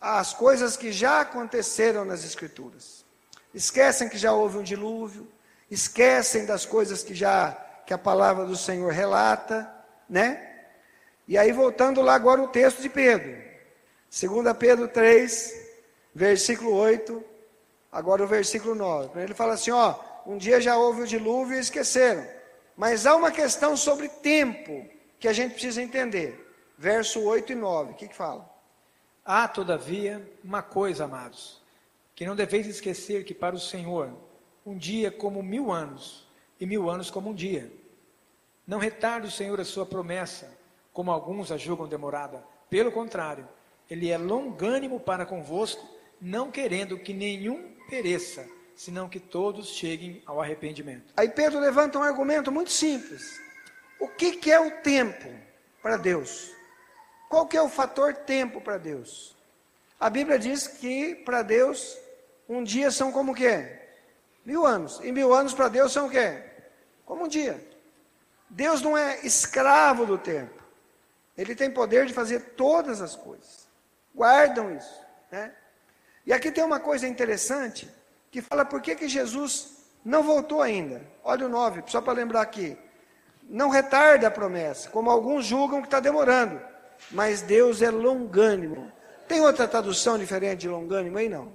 as 0.00 0.32
coisas 0.32 0.76
que 0.76 0.92
já 0.92 1.22
aconteceram 1.22 2.04
nas 2.04 2.24
Escrituras. 2.24 3.04
Esquecem 3.52 4.08
que 4.08 4.16
já 4.16 4.32
houve 4.32 4.58
um 4.58 4.62
dilúvio, 4.62 5.26
esquecem 5.68 6.46
das 6.46 6.64
coisas 6.64 7.02
que 7.02 7.14
já 7.14 7.50
que 7.84 7.92
a 7.92 7.98
palavra 7.98 8.44
do 8.46 8.56
Senhor 8.56 8.92
relata, 8.92 9.68
né? 10.08 10.60
E 11.26 11.36
aí, 11.36 11.50
voltando 11.50 12.00
lá 12.00 12.14
agora 12.14 12.40
o 12.42 12.48
texto 12.48 12.80
de 12.80 12.88
Pedro. 12.88 13.42
2 14.08 14.56
Pedro 14.56 14.86
3, 14.86 15.52
versículo 16.14 16.72
8, 16.74 17.24
agora 17.90 18.22
o 18.22 18.26
versículo 18.28 18.76
9. 18.76 19.20
Ele 19.20 19.34
fala 19.34 19.54
assim: 19.54 19.72
ó, 19.72 20.13
um 20.26 20.36
dia 20.36 20.60
já 20.60 20.76
houve 20.76 21.02
o 21.02 21.06
dilúvio 21.06 21.56
e 21.56 21.60
esqueceram. 21.60 22.26
Mas 22.76 23.06
há 23.06 23.14
uma 23.14 23.30
questão 23.30 23.76
sobre 23.76 24.08
tempo 24.08 24.88
que 25.18 25.28
a 25.28 25.32
gente 25.32 25.52
precisa 25.52 25.82
entender. 25.82 26.40
Verso 26.76 27.22
8 27.22 27.52
e 27.52 27.54
9, 27.54 27.92
o 27.92 27.94
que, 27.94 28.08
que 28.08 28.16
fala? 28.16 28.52
Há, 29.24 29.46
todavia, 29.46 30.28
uma 30.42 30.60
coisa, 30.60 31.04
amados, 31.04 31.62
que 32.14 32.26
não 32.26 32.36
deveis 32.36 32.66
esquecer 32.66 33.24
que 33.24 33.32
para 33.32 33.54
o 33.54 33.60
Senhor 33.60 34.12
um 34.66 34.76
dia 34.76 35.10
como 35.10 35.42
mil 35.42 35.70
anos, 35.70 36.26
e 36.58 36.66
mil 36.66 36.90
anos 36.90 37.10
como 37.10 37.30
um 37.30 37.34
dia. 37.34 37.72
Não 38.66 38.78
retarde 38.78 39.28
o 39.28 39.30
Senhor 39.30 39.60
a 39.60 39.64
sua 39.64 39.86
promessa, 39.86 40.56
como 40.92 41.10
alguns 41.10 41.52
a 41.52 41.56
julgam 41.56 41.86
demorada. 41.86 42.44
Pelo 42.68 42.90
contrário, 42.90 43.48
ele 43.88 44.10
é 44.10 44.16
longânimo 44.16 44.98
para 44.98 45.26
convosco, 45.26 45.86
não 46.20 46.50
querendo 46.50 46.98
que 46.98 47.12
nenhum 47.12 47.74
pereça, 47.88 48.48
senão 48.74 49.08
que 49.08 49.20
todos 49.20 49.68
cheguem 49.68 50.22
ao 50.26 50.40
arrependimento. 50.40 51.12
Aí 51.16 51.28
Pedro 51.28 51.60
levanta 51.60 51.98
um 51.98 52.02
argumento 52.02 52.50
muito 52.50 52.72
simples. 52.72 53.40
O 54.00 54.08
que, 54.08 54.36
que 54.36 54.50
é 54.50 54.60
o 54.60 54.70
tempo 54.82 55.28
para 55.82 55.96
Deus? 55.96 56.52
Qual 57.28 57.46
que 57.46 57.56
é 57.56 57.62
o 57.62 57.68
fator 57.68 58.14
tempo 58.14 58.60
para 58.60 58.78
Deus? 58.78 59.36
A 59.98 60.10
Bíblia 60.10 60.38
diz 60.38 60.66
que 60.66 61.14
para 61.14 61.42
Deus 61.42 61.96
um 62.48 62.62
dia 62.62 62.90
são 62.90 63.10
como 63.10 63.34
o? 63.34 63.82
Mil 64.44 64.66
anos. 64.66 65.00
E 65.02 65.10
mil 65.10 65.32
anos 65.32 65.54
para 65.54 65.68
Deus 65.68 65.92
são 65.92 66.06
o 66.06 66.10
quê? 66.10 66.42
Como 67.06 67.24
um 67.24 67.28
dia. 67.28 67.58
Deus 68.50 68.82
não 68.82 68.96
é 68.96 69.24
escravo 69.24 70.04
do 70.04 70.18
tempo. 70.18 70.62
Ele 71.36 71.54
tem 71.54 71.70
poder 71.70 72.06
de 72.06 72.12
fazer 72.12 72.40
todas 72.56 73.00
as 73.00 73.16
coisas. 73.16 73.66
Guardam 74.14 74.76
isso. 74.76 75.00
Né? 75.30 75.52
E 76.26 76.32
aqui 76.32 76.52
tem 76.52 76.62
uma 76.62 76.78
coisa 76.78 77.08
interessante 77.08 77.90
que 78.34 78.42
fala 78.42 78.64
por 78.64 78.82
que, 78.82 78.96
que 78.96 79.06
Jesus 79.06 79.76
não 80.04 80.20
voltou 80.20 80.60
ainda. 80.60 81.00
Olha 81.22 81.46
o 81.46 81.48
9, 81.48 81.84
só 81.86 82.00
para 82.00 82.14
lembrar 82.14 82.40
aqui. 82.40 82.76
Não 83.44 83.68
retarda 83.68 84.26
a 84.26 84.30
promessa, 84.30 84.90
como 84.90 85.08
alguns 85.08 85.46
julgam 85.46 85.80
que 85.80 85.86
está 85.86 86.00
demorando. 86.00 86.60
Mas 87.12 87.42
Deus 87.42 87.80
é 87.80 87.92
longânimo. 87.92 88.90
Tem 89.28 89.40
outra 89.40 89.68
tradução 89.68 90.18
diferente 90.18 90.62
de 90.62 90.68
longânimo 90.68 91.16
aí? 91.16 91.28
Não. 91.28 91.52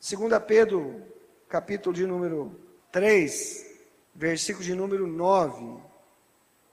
2 0.00 0.42
Pedro, 0.46 1.02
capítulo 1.50 1.94
de 1.94 2.06
número 2.06 2.58
3, 2.90 3.66
versículo 4.14 4.64
de 4.64 4.74
número 4.74 5.06
9. 5.06 5.82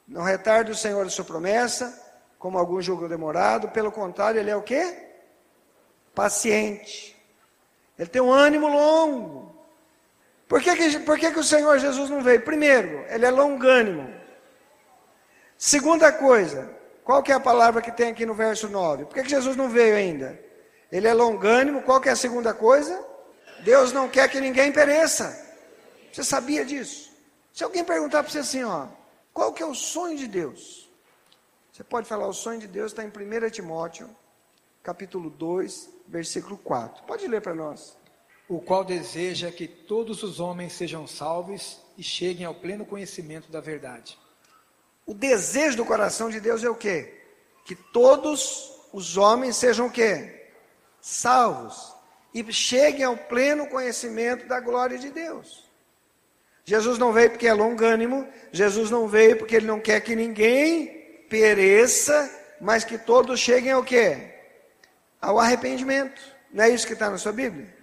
Não 0.08 0.24
retarde 0.24 0.72
o 0.72 0.76
Senhor 0.76 1.06
a 1.06 1.10
sua 1.10 1.26
promessa, 1.26 2.02
como 2.40 2.58
alguns 2.58 2.86
julgam 2.86 3.10
demorado, 3.10 3.68
pelo 3.72 3.92
contrário, 3.92 4.40
ele 4.40 4.52
é 4.52 4.56
o 4.56 4.64
quê? 4.64 4.96
Paciente. 6.16 7.17
Ele 7.98 8.10
tem 8.10 8.22
um 8.22 8.32
ânimo 8.32 8.68
longo. 8.68 9.56
Por 10.48 10.62
que, 10.62 10.76
que, 10.76 11.00
por 11.00 11.20
que, 11.20 11.32
que 11.32 11.40
o 11.40 11.44
Senhor 11.44 11.78
Jesus 11.80 12.10
não 12.10 12.22
veio? 12.22 12.42
Primeiro, 12.42 13.06
ele 13.10 13.26
é 13.26 13.32
longânimo. 13.32 14.14
Segunda 15.58 16.12
coisa, 16.12 16.70
qual 17.04 17.24
que 17.24 17.32
é 17.32 17.36
a 17.36 17.40
palavra 17.40 17.82
que 17.82 17.92
tem 17.92 18.12
aqui 18.12 18.26
no 18.26 18.34
verso 18.34 18.70
9? 18.70 19.06
Por 19.06 19.16
que, 19.16 19.24
que 19.24 19.30
Jesus 19.30 19.56
não 19.56 19.70
veio 19.70 19.96
ainda? 19.96 20.40
Ele 20.92 21.08
é 21.08 21.14
longânimo, 21.14 21.82
qual 21.82 22.00
que 22.00 22.08
é 22.08 22.12
a 22.12 22.16
segunda 22.16 22.54
coisa? 22.54 23.04
Deus 23.64 23.92
não 23.92 24.08
quer 24.08 24.30
que 24.30 24.40
ninguém 24.40 24.72
pereça. 24.72 25.46
Você 26.12 26.24
sabia 26.24 26.64
disso? 26.64 27.12
Se 27.52 27.64
alguém 27.64 27.84
perguntar 27.84 28.24
para 28.24 28.32
você 28.32 28.40
assim, 28.40 28.64
ó, 28.64 28.88
qual 29.34 29.52
que 29.52 29.64
é 29.64 29.66
o 29.66 29.74
sonho 29.74 30.18
de 30.18 30.28
Deus? 30.28 30.90
Você 31.74 31.84
pode 31.84 32.08
falar, 32.08 32.28
o 32.28 32.34
sonho 32.34 32.60
de 32.60 32.68
Deus 32.68 32.92
está 32.92 33.04
em 33.04 33.08
1 33.08 33.50
Timóteo, 33.50 34.10
capítulo 34.82 35.30
2, 35.30 35.90
versículo 36.08 36.58
4. 36.58 37.04
Pode 37.04 37.28
ler 37.28 37.42
para 37.42 37.54
nós. 37.54 37.98
O 38.48 38.60
qual 38.60 38.84
deseja 38.84 39.52
que 39.52 39.68
todos 39.68 40.24
os 40.24 40.40
homens 40.40 40.74
sejam 40.74 41.06
salvos 41.06 41.82
e 41.98 42.04
cheguem 42.04 42.46
ao 42.46 42.56
pleno 42.56 42.86
conhecimento 42.86 43.52
da 43.52 43.60
verdade. 43.60 44.18
O 45.06 45.14
desejo 45.14 45.78
do 45.78 45.86
coração 45.86 46.30
de 46.30 46.40
Deus 46.40 46.64
é 46.64 46.70
o 46.70 46.76
quê? 46.76 47.22
Que 47.66 47.76
todos 47.76 48.72
os 48.94 49.18
homens 49.18 49.56
sejam 49.56 49.88
o 49.88 49.92
quê? 49.92 50.50
Salvos 51.02 51.94
e 52.34 52.54
cheguem 52.54 53.04
ao 53.04 53.18
pleno 53.18 53.68
conhecimento 53.68 54.48
da 54.48 54.60
glória 54.60 54.98
de 54.98 55.10
Deus. 55.10 55.66
Jesus 56.64 56.98
não 56.98 57.14
veio 57.14 57.32
porque 57.32 57.48
é 57.48 57.54
longânimo, 57.54 58.28
Jesus 58.52 58.92
não 58.92 59.08
veio 59.08 59.38
porque 59.38 59.56
ele 59.56 59.66
não 59.66 59.80
quer 59.80 60.02
que 60.02 60.16
ninguém 60.16 60.88
pereça, 61.30 62.30
mas 62.60 62.84
que 62.84 62.98
todos 62.98 63.40
cheguem 63.40 63.72
ao 63.72 63.84
quê? 63.84 64.37
Ao 65.22 65.40
arrependimento. 65.40 66.22
Não 66.52 66.64
é 66.64 66.70
isso 66.70 66.88
que 66.88 66.94
está 66.94 67.10
na 67.10 67.18
sua 67.18 67.32
Bíblia? 67.32 67.76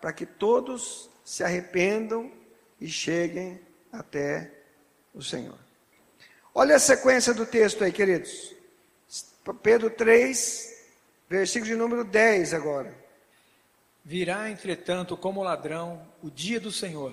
Para 0.00 0.12
que 0.12 0.26
todos 0.26 1.10
se 1.24 1.42
arrependam 1.42 2.30
e 2.80 2.88
cheguem 2.88 3.60
até 3.92 4.52
o 5.14 5.22
Senhor. 5.22 5.58
Olha 6.54 6.76
a 6.76 6.80
sequência 6.80 7.34
do 7.34 7.46
texto 7.46 7.84
aí, 7.84 7.92
queridos. 7.92 8.54
Pedro 9.62 9.90
3, 9.90 10.84
versículo 11.28 11.70
de 11.70 11.76
número 11.76 12.04
10 12.04 12.54
agora. 12.54 12.94
Virá, 14.04 14.50
entretanto, 14.50 15.16
como 15.16 15.42
ladrão, 15.42 16.06
o 16.22 16.30
dia 16.30 16.60
do 16.60 16.70
Senhor 16.70 17.12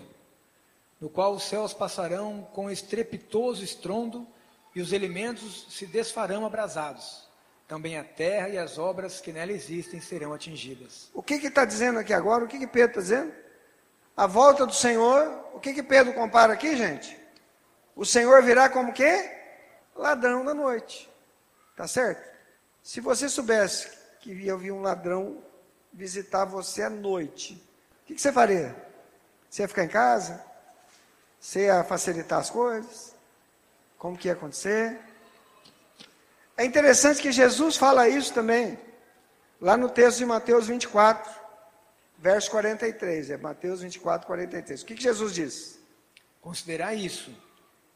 no 1.03 1.10
qual 1.10 1.34
os 1.34 1.43
céus 1.43 1.74
passarão 1.74 2.48
com 2.53 2.72
estrepitoso 2.72 3.62
estrondo 3.62 4.25
e 4.74 4.79
os 4.79 4.93
elementos 4.93 5.67
se 5.70 5.86
desfarão 5.86 6.46
abrasados. 6.46 7.27
Também 7.67 7.98
a 7.98 8.03
terra 8.03 8.50
e 8.50 8.58
as 8.58 8.77
obras 8.77 9.22
que 9.22 9.32
nela 9.32 9.51
existem 9.51 10.01
serão 10.01 10.34
atingidas. 10.34 11.10
O 11.13 11.24
que 11.24 11.36
está 11.36 11.65
dizendo 11.65 12.00
aqui 12.00 12.13
agora? 12.13 12.43
O 12.43 12.48
que, 12.48 12.60
que 12.60 12.67
Pedro 12.67 12.89
está 12.89 13.01
dizendo? 13.01 13.34
A 14.15 14.27
volta 14.27 14.65
do 14.65 14.74
Senhor. 14.74 15.46
O 15.53 15.60
que, 15.60 15.74
que 15.74 15.82
Pedro 15.82 16.13
compara 16.13 16.53
aqui, 16.53 16.75
gente? 16.75 17.17
O 17.96 18.05
Senhor 18.05 18.41
virá 18.43 18.70
como 18.70 18.93
quê? 18.93 19.32
Ladrão 19.96 20.43
da 20.43 20.53
noite. 20.53 21.10
Tá 21.75 21.88
certo? 21.88 22.32
Se 22.82 23.00
você 23.00 23.29
soubesse 23.29 23.89
que 24.20 24.32
ia 24.34 24.55
vir 24.58 24.72
um 24.72 24.82
ladrão 24.82 25.41
visitar 25.91 26.46
você 26.46 26.84
à 26.84 26.89
noite, 26.89 27.53
o 28.03 28.05
que, 28.08 28.15
que 28.15 28.22
você 28.22 28.32
faria? 28.32 28.75
Você 29.50 29.62
ia 29.62 29.67
ficar 29.67 29.86
em 29.86 29.89
casa? 29.89 30.43
Você 31.39 31.65
ia 31.65 31.84
facilitar 31.84 32.39
as 32.39 32.50
coisas? 32.50 33.15
Como 33.98 34.17
que 34.17 34.27
ia 34.27 34.34
acontecer? 34.34 35.00
É 36.55 36.63
interessante 36.65 37.22
que 37.22 37.31
Jesus 37.31 37.77
fala 37.77 38.07
isso 38.07 38.33
também, 38.33 38.77
lá 39.60 39.75
no 39.75 39.89
texto 39.89 40.19
de 40.19 40.25
Mateus 40.25 40.67
24, 40.67 41.31
verso 42.17 42.51
43. 42.51 43.31
É 43.31 43.38
Mateus 43.38 43.81
24, 43.81 44.27
43. 44.27 44.81
O 44.81 44.86
que, 44.86 44.95
que 44.95 45.03
Jesus 45.03 45.33
diz? 45.33 45.79
Considerar 46.41 46.93
isso. 46.93 47.31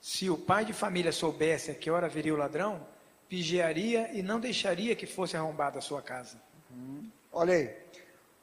Se 0.01 0.29
o 0.29 0.37
pai 0.37 0.65
de 0.65 0.73
família 0.73 1.11
soubesse 1.11 1.71
a 1.71 1.75
que 1.75 1.91
hora 1.91 2.09
viria 2.09 2.33
o 2.33 2.37
ladrão, 2.37 2.85
vigiaria 3.29 4.09
e 4.13 4.23
não 4.23 4.39
deixaria 4.39 4.95
que 4.95 5.05
fosse 5.05 5.35
arrombada 5.35 5.79
a 5.79 5.81
sua 5.81 6.01
casa. 6.01 6.41
Uhum. 6.71 7.09
Olha 7.31 7.53
aí. 7.53 7.75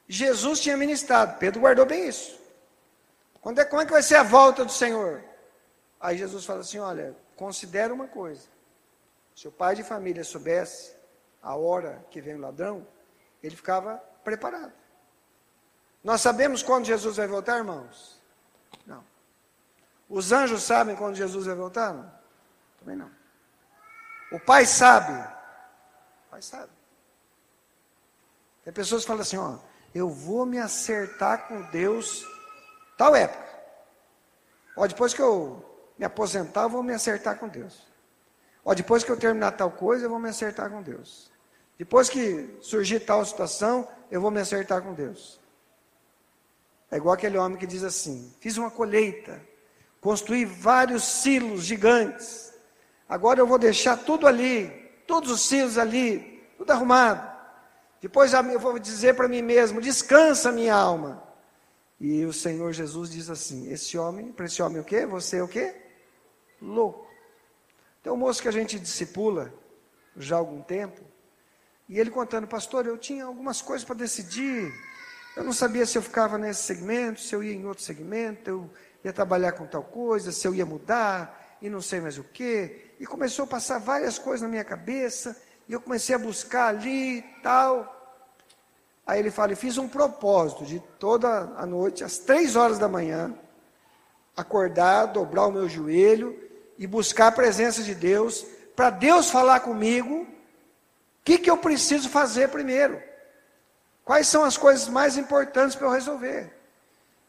Jesus 0.06 0.60
tinha 0.60 0.76
ministrado, 0.76 1.38
Pedro 1.38 1.60
guardou 1.60 1.86
bem 1.86 2.08
isso. 2.08 2.38
Quando 3.40 3.58
é, 3.58 3.64
como 3.64 3.82
é 3.82 3.86
que 3.86 3.92
vai 3.92 4.02
ser 4.02 4.16
a 4.16 4.22
volta 4.22 4.64
do 4.64 4.72
Senhor? 4.72 5.24
Aí 6.00 6.18
Jesus 6.18 6.44
fala 6.44 6.60
assim: 6.60 6.78
olha, 6.78 7.16
considera 7.36 7.92
uma 7.92 8.06
coisa. 8.06 8.53
Se 9.34 9.48
o 9.48 9.52
pai 9.52 9.74
de 9.74 9.82
família 9.82 10.22
soubesse 10.24 10.94
a 11.42 11.54
hora 11.56 12.04
que 12.10 12.20
vem 12.20 12.34
o 12.34 12.40
ladrão, 12.40 12.86
ele 13.42 13.56
ficava 13.56 13.96
preparado. 14.22 14.72
Nós 16.02 16.20
sabemos 16.20 16.62
quando 16.62 16.84
Jesus 16.84 17.16
vai 17.16 17.26
voltar, 17.26 17.58
irmãos? 17.58 18.22
Não. 18.86 19.04
Os 20.08 20.32
anjos 20.32 20.62
sabem 20.62 20.94
quando 20.96 21.16
Jesus 21.16 21.46
vai 21.46 21.54
voltar? 21.54 21.92
Não. 21.92 22.12
Também 22.78 22.96
não. 22.96 23.10
O 24.30 24.38
pai 24.38 24.66
sabe. 24.66 25.12
O 26.26 26.30
pai 26.30 26.42
sabe. 26.42 26.72
Tem 28.62 28.72
pessoas 28.72 29.02
que 29.02 29.08
falam 29.08 29.22
assim: 29.22 29.38
ó, 29.38 29.58
eu 29.94 30.08
vou 30.08 30.44
me 30.44 30.58
acertar 30.58 31.48
com 31.48 31.62
Deus 31.70 32.24
Tal 32.96 33.14
época. 33.14 33.44
Ó, 34.76 34.86
depois 34.86 35.14
que 35.14 35.22
eu 35.22 35.64
me 35.98 36.04
aposentar, 36.04 36.62
eu 36.62 36.70
vou 36.70 36.82
me 36.82 36.94
acertar 36.94 37.38
com 37.38 37.48
Deus. 37.48 37.86
Ó, 38.64 38.72
depois 38.74 39.04
que 39.04 39.10
eu 39.10 39.16
terminar 39.16 39.52
tal 39.52 39.70
coisa, 39.70 40.06
eu 40.06 40.10
vou 40.10 40.18
me 40.18 40.28
acertar 40.28 40.70
com 40.70 40.82
Deus. 40.82 41.30
Depois 41.78 42.08
que 42.08 42.56
surgir 42.60 43.00
tal 43.00 43.24
situação, 43.24 43.86
eu 44.10 44.20
vou 44.20 44.30
me 44.30 44.40
acertar 44.40 44.80
com 44.82 44.94
Deus. 44.94 45.40
É 46.90 46.96
igual 46.96 47.14
aquele 47.14 47.36
homem 47.36 47.58
que 47.58 47.66
diz 47.66 47.82
assim: 47.82 48.32
fiz 48.40 48.56
uma 48.56 48.70
colheita, 48.70 49.42
construí 50.00 50.44
vários 50.44 51.04
silos 51.04 51.64
gigantes. 51.64 52.54
Agora 53.08 53.40
eu 53.40 53.46
vou 53.46 53.58
deixar 53.58 53.96
tudo 53.96 54.26
ali, 54.26 54.68
todos 55.06 55.30
os 55.30 55.42
silos 55.42 55.76
ali, 55.76 56.42
tudo 56.56 56.70
arrumado. 56.70 57.34
Depois 58.00 58.32
eu 58.32 58.60
vou 58.60 58.78
dizer 58.78 59.14
para 59.14 59.28
mim 59.28 59.42
mesmo: 59.42 59.80
descansa 59.80 60.52
minha 60.52 60.74
alma. 60.74 61.22
E 62.00 62.24
o 62.24 62.32
Senhor 62.32 62.72
Jesus 62.72 63.10
diz 63.10 63.28
assim: 63.28 63.70
esse 63.70 63.98
homem, 63.98 64.30
para 64.30 64.46
esse 64.46 64.62
homem 64.62 64.80
o 64.80 64.84
quê? 64.84 65.04
Você 65.04 65.38
é 65.38 65.42
o 65.42 65.48
quê? 65.48 65.74
Louco. 66.62 67.03
Tem 68.04 68.12
um 68.12 68.16
moço 68.16 68.42
que 68.42 68.48
a 68.48 68.52
gente 68.52 68.78
discipula, 68.78 69.50
já 70.14 70.36
há 70.36 70.38
algum 70.38 70.60
tempo, 70.60 71.00
e 71.88 71.98
ele 71.98 72.10
contando, 72.10 72.46
pastor, 72.46 72.86
eu 72.86 72.98
tinha 72.98 73.24
algumas 73.24 73.62
coisas 73.62 73.82
para 73.82 73.96
decidir, 73.96 74.70
eu 75.34 75.42
não 75.42 75.54
sabia 75.54 75.86
se 75.86 75.96
eu 75.96 76.02
ficava 76.02 76.36
nesse 76.36 76.64
segmento, 76.64 77.18
se 77.18 77.34
eu 77.34 77.42
ia 77.42 77.54
em 77.54 77.64
outro 77.64 77.82
segmento, 77.82 78.50
eu 78.50 78.70
ia 79.02 79.10
trabalhar 79.10 79.52
com 79.52 79.66
tal 79.66 79.82
coisa, 79.82 80.32
se 80.32 80.46
eu 80.46 80.54
ia 80.54 80.66
mudar, 80.66 81.56
e 81.62 81.70
não 81.70 81.80
sei 81.80 81.98
mais 81.98 82.18
o 82.18 82.24
que, 82.24 82.92
e 83.00 83.06
começou 83.06 83.46
a 83.46 83.48
passar 83.48 83.78
várias 83.78 84.18
coisas 84.18 84.42
na 84.42 84.48
minha 84.48 84.64
cabeça, 84.64 85.34
e 85.66 85.72
eu 85.72 85.80
comecei 85.80 86.14
a 86.14 86.18
buscar 86.18 86.66
ali, 86.66 87.24
tal, 87.42 87.90
Aí 89.06 89.18
ele 89.18 89.30
fala: 89.30 89.52
e 89.52 89.56
fiz 89.56 89.76
um 89.76 89.86
propósito 89.86 90.64
de 90.64 90.80
toda 90.98 91.52
a 91.58 91.66
noite, 91.66 92.02
às 92.02 92.16
três 92.16 92.56
horas 92.56 92.78
da 92.78 92.88
manhã, 92.88 93.34
acordar, 94.34 95.04
dobrar 95.06 95.46
o 95.46 95.52
meu 95.52 95.68
joelho 95.68 96.43
e 96.78 96.86
buscar 96.86 97.28
a 97.28 97.32
presença 97.32 97.82
de 97.82 97.94
Deus, 97.94 98.44
para 98.74 98.90
Deus 98.90 99.30
falar 99.30 99.60
comigo 99.60 100.22
o 100.22 100.26
que, 101.24 101.38
que 101.38 101.50
eu 101.50 101.56
preciso 101.56 102.08
fazer 102.08 102.48
primeiro. 102.48 103.02
Quais 104.04 104.28
são 104.28 104.44
as 104.44 104.56
coisas 104.56 104.88
mais 104.88 105.16
importantes 105.16 105.74
para 105.74 105.86
eu 105.86 105.92
resolver? 105.92 106.54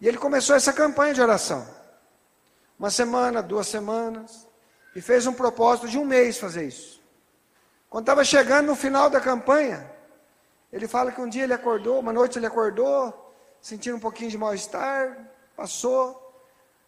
E 0.01 0.07
ele 0.07 0.17
começou 0.17 0.55
essa 0.55 0.73
campanha 0.73 1.13
de 1.13 1.21
oração. 1.21 1.65
Uma 2.77 2.89
semana, 2.89 3.41
duas 3.41 3.67
semanas, 3.67 4.45
e 4.93 5.01
fez 5.01 5.25
um 5.25 5.33
propósito 5.33 5.87
de 5.87 5.97
um 5.97 6.03
mês 6.03 6.37
fazer 6.37 6.67
isso. 6.67 7.01
Quando 7.89 8.03
estava 8.03 8.25
chegando 8.25 8.67
no 8.67 8.75
final 8.75 9.09
da 9.09 9.21
campanha, 9.21 9.89
ele 10.71 10.87
fala 10.87 11.11
que 11.11 11.21
um 11.21 11.29
dia 11.29 11.43
ele 11.43 11.53
acordou, 11.53 11.99
uma 11.99 12.11
noite 12.11 12.37
ele 12.37 12.45
acordou, 12.45 13.33
sentindo 13.61 13.95
um 13.95 13.99
pouquinho 13.99 14.29
de 14.29 14.37
mal-estar, 14.37 15.17
passou. 15.55 16.21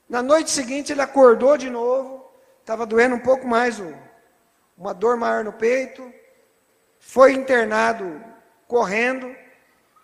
Na 0.10 0.22
noite 0.22 0.52
seguinte 0.52 0.92
ele 0.92 1.02
acordou 1.02 1.56
de 1.56 1.70
novo, 1.70 2.27
estava 2.68 2.86
doendo 2.86 3.16
um 3.16 3.20
pouco 3.20 3.48
mais, 3.48 3.82
uma 4.78 4.92
dor 4.92 5.16
maior 5.16 5.42
no 5.42 5.54
peito, 5.54 6.14
foi 7.00 7.32
internado 7.32 8.22
correndo, 8.68 9.34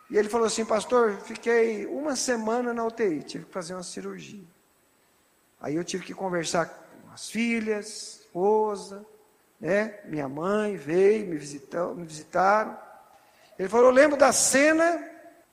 e 0.09 0.17
ele 0.17 0.29
falou 0.29 0.47
assim, 0.47 0.63
pastor, 0.63 1.17
fiquei 1.25 1.85
uma 1.85 2.15
semana 2.15 2.73
na 2.73 2.85
UTI, 2.85 3.21
tive 3.21 3.43
que 3.43 3.51
fazer 3.51 3.73
uma 3.73 3.83
cirurgia. 3.83 4.45
Aí 5.59 5.75
eu 5.75 5.83
tive 5.83 6.05
que 6.05 6.13
conversar 6.13 6.67
com 6.67 7.11
as 7.13 7.29
filhas, 7.29 8.21
esposa, 8.21 9.05
né? 9.59 9.99
Minha 10.05 10.29
mãe 10.29 10.77
veio, 10.77 11.27
me 11.27 11.37
visitou, 11.37 11.93
me 11.93 12.05
visitaram. 12.05 12.77
Ele 13.59 13.67
falou: 13.67 13.87
Eu 13.87 13.91
lembro 13.91 14.17
da 14.17 14.31
cena 14.31 15.03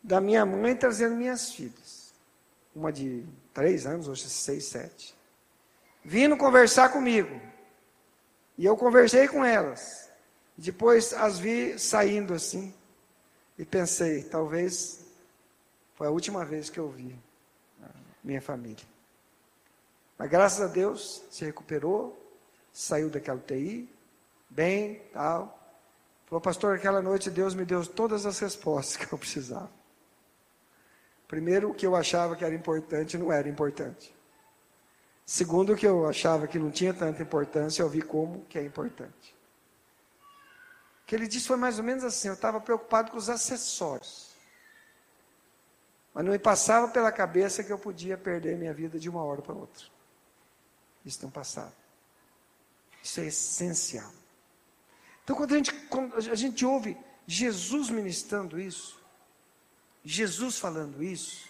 da 0.02 0.20
minha 0.20 0.46
mãe 0.46 0.76
trazendo 0.76 1.16
minhas 1.16 1.52
filhas. 1.52 2.12
Uma 2.74 2.92
de 2.92 3.24
três 3.52 3.84
anos, 3.86 4.08
outra 4.08 4.22
de 4.22 4.30
seis, 4.30 4.64
sete. 4.64 5.19
Vindo 6.04 6.36
conversar 6.36 6.90
comigo. 6.90 7.40
E 8.56 8.64
eu 8.64 8.76
conversei 8.76 9.28
com 9.28 9.44
elas. 9.44 10.10
Depois 10.56 11.12
as 11.12 11.38
vi 11.38 11.78
saindo 11.78 12.34
assim. 12.34 12.74
E 13.58 13.64
pensei: 13.64 14.24
talvez 14.24 15.04
foi 15.94 16.06
a 16.06 16.10
última 16.10 16.44
vez 16.44 16.70
que 16.70 16.78
eu 16.78 16.88
vi 16.90 17.18
minha 18.22 18.40
família. 18.40 18.84
Mas 20.18 20.30
graças 20.30 20.60
a 20.60 20.66
Deus 20.66 21.22
se 21.30 21.44
recuperou, 21.44 22.18
saiu 22.72 23.08
daquela 23.08 23.38
UTI, 23.38 23.88
bem, 24.48 25.02
tal. 25.12 25.58
Falou, 26.26 26.40
pastor, 26.40 26.76
aquela 26.76 27.00
noite 27.00 27.30
Deus 27.30 27.54
me 27.54 27.64
deu 27.64 27.84
todas 27.86 28.26
as 28.26 28.38
respostas 28.38 28.96
que 28.96 29.12
eu 29.12 29.18
precisava. 29.18 29.70
Primeiro, 31.26 31.70
o 31.70 31.74
que 31.74 31.86
eu 31.86 31.96
achava 31.96 32.36
que 32.36 32.44
era 32.44 32.54
importante 32.54 33.16
não 33.16 33.32
era 33.32 33.48
importante. 33.48 34.14
Segundo, 35.30 35.74
o 35.74 35.76
que 35.76 35.86
eu 35.86 36.08
achava 36.08 36.48
que 36.48 36.58
não 36.58 36.72
tinha 36.72 36.92
tanta 36.92 37.22
importância, 37.22 37.84
eu 37.84 37.88
vi 37.88 38.02
como 38.02 38.44
que 38.46 38.58
é 38.58 38.64
importante. 38.64 39.32
O 41.04 41.06
que 41.06 41.14
ele 41.14 41.28
disse 41.28 41.46
foi 41.46 41.56
mais 41.56 41.78
ou 41.78 41.84
menos 41.84 42.02
assim: 42.02 42.26
eu 42.26 42.34
estava 42.34 42.60
preocupado 42.60 43.12
com 43.12 43.16
os 43.16 43.30
acessórios. 43.30 44.30
Mas 46.12 46.24
não 46.24 46.32
me 46.32 46.38
passava 46.40 46.88
pela 46.88 47.12
cabeça 47.12 47.62
que 47.62 47.72
eu 47.72 47.78
podia 47.78 48.18
perder 48.18 48.58
minha 48.58 48.74
vida 48.74 48.98
de 48.98 49.08
uma 49.08 49.22
hora 49.22 49.40
para 49.40 49.54
outra. 49.54 49.86
Isso 51.06 51.20
não 51.22 51.30
passava. 51.30 51.72
Isso 53.00 53.20
é 53.20 53.26
essencial. 53.26 54.10
Então, 55.22 55.36
quando 55.36 55.52
a 55.52 55.58
gente, 55.58 55.72
quando 55.86 56.16
a 56.16 56.34
gente 56.34 56.66
ouve 56.66 56.98
Jesus 57.24 57.88
ministrando 57.88 58.58
isso, 58.58 59.00
Jesus 60.04 60.58
falando 60.58 61.00
isso, 61.04 61.48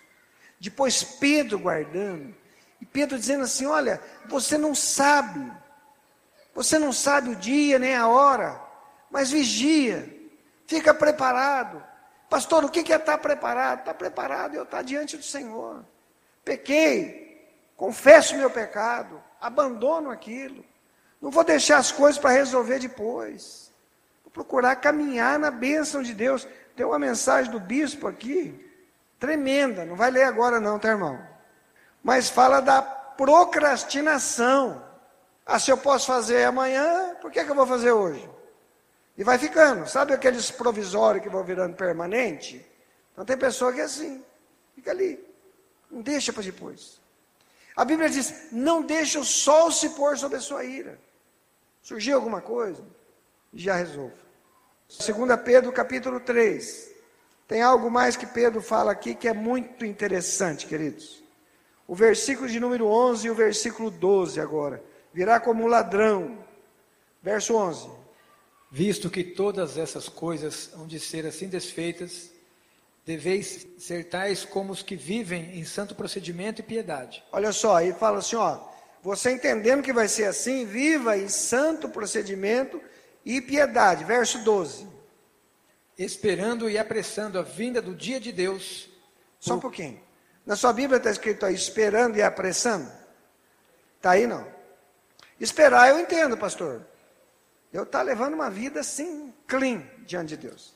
depois 0.61 1.03
Pedro 1.03 1.59
guardando, 1.59 2.39
e 2.81 2.87
Pedro 2.87 3.19
dizendo 3.19 3.45
assim: 3.45 3.67
Olha, 3.67 4.01
você 4.27 4.57
não 4.57 4.75
sabe, 4.75 5.53
você 6.55 6.79
não 6.79 6.93
sabe 6.93 7.31
o 7.31 7.37
dia 7.37 7.79
nem 7.79 7.95
a 7.95 8.09
hora, 8.09 8.61
mas 9.11 9.31
vigia, 9.31 10.09
fica 10.67 10.93
preparado. 10.95 11.83
Pastor, 12.29 12.65
o 12.65 12.69
que 12.69 12.93
é 12.93 12.97
estar 12.97 13.19
preparado? 13.19 13.81
Está 13.81 13.93
preparado 13.93 14.55
eu 14.55 14.63
estar 14.63 14.83
diante 14.83 15.17
do 15.17 15.25
Senhor. 15.25 15.85
Pequei, 16.45 17.51
confesso 17.77 18.37
meu 18.37 18.51
pecado, 18.51 19.23
abandono 19.41 20.11
aquilo. 20.11 20.65
Não 21.21 21.31
vou 21.31 21.45
deixar 21.45 21.79
as 21.79 21.91
coisas 21.91 22.19
para 22.19 22.31
resolver 22.31 22.79
depois 22.79 23.71
procurar 24.33 24.77
caminhar 24.77 25.39
na 25.39 25.51
bênção 25.51 26.03
de 26.03 26.15
Deus. 26.15 26.47
Tem 26.75 26.87
uma 26.87 26.99
mensagem 26.99 27.51
do 27.51 27.61
bispo 27.61 28.09
aqui, 28.09 28.55
tremenda, 29.19 29.85
não 29.85 29.97
vai 29.97 30.11
ler 30.11 30.25
agora 30.25 30.61
não, 30.61 30.79
tá 30.79 30.89
irmão? 30.89 31.19
Mas 32.03 32.31
fala 32.31 32.61
da 32.61 32.83
procrastinação. 32.83 34.83
Ah, 35.45 35.59
se 35.59 35.71
eu 35.71 35.77
posso 35.77 36.07
fazer 36.07 36.45
amanhã, 36.45 37.17
por 37.21 37.31
que, 37.31 37.45
que 37.45 37.51
eu 37.51 37.55
vou 37.55 37.67
fazer 37.67 37.93
hoje? 37.93 38.29
E 39.17 39.25
vai 39.25 39.37
ficando, 39.37 39.87
sabe 39.87 40.15
aqueles 40.15 40.51
provisórios 40.51 41.23
que 41.23 41.29
vão 41.29 41.45
virando 41.45 41.77
permanente? 41.77 42.65
Então 43.13 43.25
tem 43.25 43.37
pessoa 43.37 43.73
que 43.73 43.81
é 43.81 43.85
assim, 43.85 44.25
fica 44.75 44.91
ali, 44.91 45.23
não 45.91 46.01
deixa 46.01 46.33
para 46.33 46.43
depois. 46.43 47.01
A 47.77 47.85
Bíblia 47.85 48.09
diz: 48.09 48.49
não 48.53 48.83
deixa 48.83 49.19
o 49.19 49.25
sol 49.25 49.71
se 49.71 49.91
pôr 49.91 50.17
sobre 50.17 50.39
a 50.39 50.41
sua 50.41 50.65
ira. 50.65 50.99
Surgiu 51.83 52.17
alguma 52.17 52.41
coisa? 52.41 52.83
Já 53.53 53.75
resolvo. 53.75 54.15
2 54.89 55.41
Pedro 55.45 55.73
capítulo 55.73 56.21
3. 56.21 56.91
Tem 57.47 57.63
algo 57.63 57.91
mais 57.91 58.17
que 58.17 58.27
Pedro 58.27 58.63
fala 58.63 58.93
aqui 58.93 59.15
que 59.15 59.29
é 59.29 59.33
muito 59.33 59.85
interessante, 59.85 60.67
queridos. 60.67 61.23
O 61.91 61.95
versículo 61.97 62.49
de 62.49 62.61
número 62.61 62.87
11 62.87 63.27
e 63.27 63.31
o 63.33 63.35
versículo 63.35 63.91
12 63.91 64.41
agora. 64.41 64.81
Virá 65.13 65.41
como 65.41 65.65
um 65.65 65.67
ladrão. 65.67 66.39
Verso 67.21 67.57
11. 67.57 67.91
Visto 68.71 69.11
que 69.11 69.25
todas 69.25 69.77
essas 69.77 70.09
coisas 70.09 70.71
hão 70.73 70.87
de 70.87 71.01
ser 71.01 71.27
assim 71.27 71.49
desfeitas, 71.49 72.31
deveis 73.05 73.67
ser 73.77 74.05
tais 74.05 74.45
como 74.45 74.73
os 74.73 74.85
que 74.85 74.95
vivem 74.95 75.59
em 75.59 75.65
santo 75.65 75.97
procedimento 75.97 76.61
e 76.61 76.63
piedade. 76.63 77.25
Olha 77.33 77.51
só, 77.51 77.75
aí 77.75 77.93
fala 77.93 78.19
assim, 78.19 78.37
ó, 78.37 78.61
você 79.03 79.33
entendendo 79.33 79.83
que 79.83 79.93
vai 79.93 80.07
ser 80.07 80.27
assim, 80.27 80.65
viva 80.65 81.19
em 81.19 81.27
santo 81.27 81.89
procedimento 81.89 82.81
e 83.25 83.41
piedade. 83.41 84.05
Verso 84.05 84.39
12. 84.45 84.87
Esperando 85.99 86.71
e 86.71 86.79
apressando 86.79 87.37
a 87.37 87.43
vinda 87.43 87.83
do 87.83 87.97
dia 87.97 88.21
de 88.21 88.31
Deus. 88.31 88.89
Só 89.41 89.57
um 89.57 89.61
pouquinho. 89.61 90.01
Na 90.47 90.57
sua 90.57 90.73
Bíblia 90.73 90.99
está 90.99 91.11
escrito 91.11 91.47
aí, 91.47 91.55
esperando 91.55 92.17
e 92.17 92.23
apressando? 92.23 92.91
Está 93.97 94.13
aí 94.13 94.27
não? 94.27 94.47
Esperar 95.39 95.91
eu 95.91 95.99
entendo, 95.99 96.37
pastor. 96.37 96.87
Eu 97.73 97.85
estou 97.85 97.99
tá 97.99 98.03
levando 98.03 98.35
uma 98.35 98.51
vida 98.51 98.81
assim, 98.81 99.33
clean, 99.47 99.83
diante 100.07 100.37
de 100.37 100.49
Deus. 100.49 100.75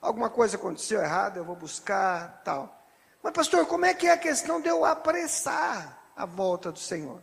Alguma 0.00 0.30
coisa 0.30 0.56
aconteceu 0.56 1.02
errada, 1.02 1.38
eu 1.38 1.44
vou 1.44 1.56
buscar, 1.56 2.42
tal. 2.44 2.84
Mas, 3.22 3.32
pastor, 3.32 3.66
como 3.66 3.84
é 3.84 3.92
que 3.92 4.06
é 4.06 4.12
a 4.12 4.16
questão 4.16 4.60
de 4.60 4.68
eu 4.68 4.84
apressar 4.84 6.10
a 6.14 6.24
volta 6.24 6.70
do 6.70 6.78
Senhor? 6.78 7.20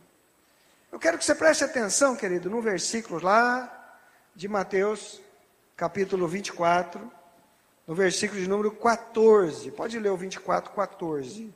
Eu 0.92 0.98
quero 0.98 1.16
que 1.16 1.24
você 1.24 1.34
preste 1.34 1.64
atenção, 1.64 2.14
querido, 2.14 2.50
no 2.50 2.60
versículo 2.60 3.20
lá, 3.22 3.98
de 4.34 4.46
Mateus, 4.46 5.20
capítulo 5.76 6.28
24, 6.28 7.10
no 7.86 7.94
versículo 7.94 8.40
de 8.40 8.46
número 8.46 8.70
14. 8.70 9.70
Pode 9.70 9.98
ler 9.98 10.10
o 10.10 10.16
24, 10.16 10.72
14. 10.72 11.54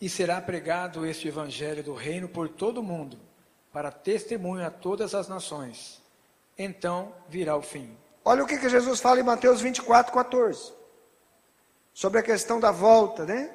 E 0.00 0.08
será 0.08 0.40
pregado 0.40 1.04
este 1.04 1.28
evangelho 1.28 1.82
do 1.82 1.94
reino 1.94 2.28
por 2.28 2.48
todo 2.48 2.78
o 2.78 2.82
mundo, 2.82 3.18
para 3.72 3.90
testemunho 3.90 4.66
a 4.66 4.70
todas 4.70 5.14
as 5.14 5.28
nações. 5.28 6.00
Então 6.56 7.14
virá 7.28 7.56
o 7.56 7.62
fim. 7.62 7.96
Olha 8.24 8.42
o 8.42 8.46
que, 8.46 8.58
que 8.58 8.68
Jesus 8.68 9.00
fala 9.00 9.20
em 9.20 9.24
Mateus 9.24 9.60
24, 9.60 10.12
14. 10.12 10.72
Sobre 11.92 12.20
a 12.20 12.22
questão 12.22 12.60
da 12.60 12.70
volta, 12.70 13.24
né? 13.24 13.54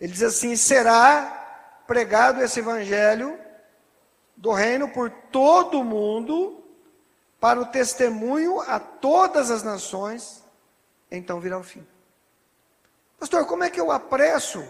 Ele 0.00 0.12
diz 0.12 0.22
assim: 0.22 0.54
será 0.56 1.82
pregado 1.86 2.42
esse 2.42 2.60
evangelho 2.60 3.38
do 4.36 4.52
reino 4.52 4.88
por 4.88 5.10
todo 5.10 5.80
o 5.80 5.84
mundo, 5.84 6.64
para 7.40 7.60
o 7.60 7.66
testemunho 7.66 8.60
a 8.60 8.78
todas 8.78 9.50
as 9.50 9.62
nações, 9.62 10.42
então 11.10 11.40
virá 11.40 11.58
o 11.58 11.62
fim. 11.62 11.86
Pastor, 13.18 13.46
como 13.46 13.62
é 13.64 13.70
que 13.70 13.80
eu 13.80 13.90
apresso 13.92 14.64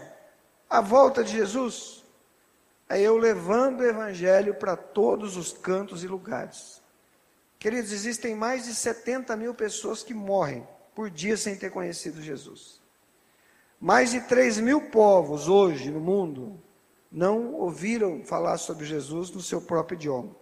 a 0.69 0.81
volta 0.81 1.23
de 1.23 1.31
Jesus? 1.31 2.03
É 2.89 2.99
eu 2.99 3.17
levando 3.17 3.79
o 3.79 3.85
evangelho 3.85 4.55
para 4.55 4.75
todos 4.75 5.37
os 5.37 5.53
cantos 5.53 6.03
e 6.03 6.07
lugares. 6.07 6.81
Queridos, 7.57 7.91
existem 7.91 8.35
mais 8.35 8.65
de 8.65 8.75
70 8.75 9.35
mil 9.37 9.53
pessoas 9.53 10.03
que 10.03 10.13
morrem 10.13 10.67
por 10.93 11.09
dia 11.09 11.37
sem 11.37 11.55
ter 11.55 11.71
conhecido 11.71 12.21
Jesus. 12.21 12.81
Mais 13.79 14.11
de 14.11 14.21
3 14.21 14.59
mil 14.59 14.89
povos 14.89 15.47
hoje 15.47 15.89
no 15.89 15.99
mundo 15.99 16.61
não 17.11 17.53
ouviram 17.53 18.23
falar 18.23 18.57
sobre 18.57 18.85
Jesus 18.85 19.29
no 19.31 19.41
seu 19.41 19.61
próprio 19.61 19.95
idioma. 19.95 20.35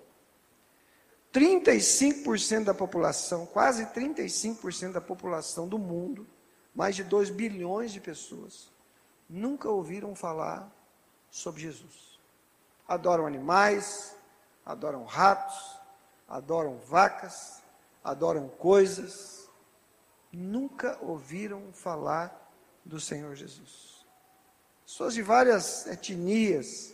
35% 1.34 2.65
da 2.65 2.73
população, 2.73 3.45
quase 3.45 3.86
35% 3.88 4.91
da 4.91 5.01
população 5.01 5.67
do 5.67 5.79
mundo, 5.79 6.27
mais 6.75 6.95
de 6.95 7.03
2 7.03 7.29
bilhões 7.29 7.91
de 7.91 7.99
pessoas, 8.01 8.71
nunca 9.32 9.70
ouviram 9.70 10.13
falar 10.13 10.70
sobre 11.30 11.62
Jesus. 11.62 12.20
Adoram 12.86 13.26
animais, 13.26 14.13
adoram 14.65 15.06
ratos, 15.06 15.80
adoram 16.28 16.78
vacas, 16.80 17.63
adoram 18.04 18.50
coisas, 18.50 19.50
nunca 20.34 20.98
ouviram 21.02 21.72
falar 21.72 22.52
do 22.84 23.00
Senhor 23.00 23.34
Jesus. 23.36 24.06
Pessoas 24.86 25.13
de 25.13 25.22
várias 25.22 25.88
etnias, 25.88 26.94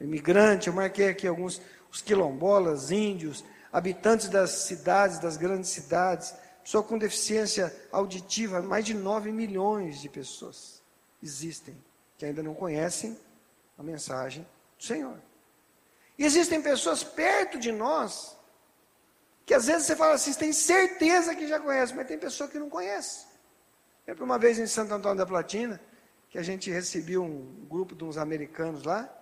imigrante, 0.00 0.66
eu 0.66 0.74
marquei 0.74 1.08
aqui 1.08 1.28
alguns, 1.28 1.62
os 1.92 2.02
quilombolas, 2.02 2.90
índios, 2.90 3.44
habitantes 3.72 4.28
das 4.28 4.50
cidades, 4.50 5.20
das 5.20 5.36
grandes 5.36 5.70
cidades, 5.70 6.34
pessoa 6.62 6.82
com 6.82 6.96
deficiência 6.98 7.74
auditiva, 7.90 8.62
mais 8.62 8.84
de 8.84 8.94
9 8.94 9.32
milhões 9.32 10.00
de 10.00 10.08
pessoas 10.08 10.82
existem 11.22 11.76
que 12.16 12.26
ainda 12.26 12.42
não 12.42 12.54
conhecem 12.54 13.18
a 13.78 13.82
mensagem 13.82 14.46
do 14.78 14.84
Senhor. 14.84 15.18
E 16.18 16.24
existem 16.24 16.62
pessoas 16.62 17.02
perto 17.02 17.58
de 17.58 17.72
nós 17.72 18.36
que 19.44 19.54
às 19.54 19.66
vezes 19.66 19.86
você 19.86 19.96
fala 19.96 20.14
assim, 20.14 20.32
tem 20.34 20.52
certeza 20.52 21.34
que 21.34 21.48
já 21.48 21.58
conhece, 21.58 21.94
mas 21.94 22.06
tem 22.06 22.16
pessoa 22.16 22.48
que 22.48 22.58
não 22.58 22.70
conhece. 22.70 23.26
Lembro 24.06 24.24
uma 24.24 24.38
vez 24.38 24.58
em 24.58 24.66
Santo 24.66 24.94
Antônio 24.94 25.18
da 25.18 25.26
Platina, 25.26 25.80
que 26.30 26.38
a 26.38 26.42
gente 26.42 26.70
recebeu 26.70 27.24
um 27.24 27.66
grupo 27.68 27.94
de 27.94 28.04
uns 28.04 28.16
americanos 28.16 28.84
lá, 28.84 29.12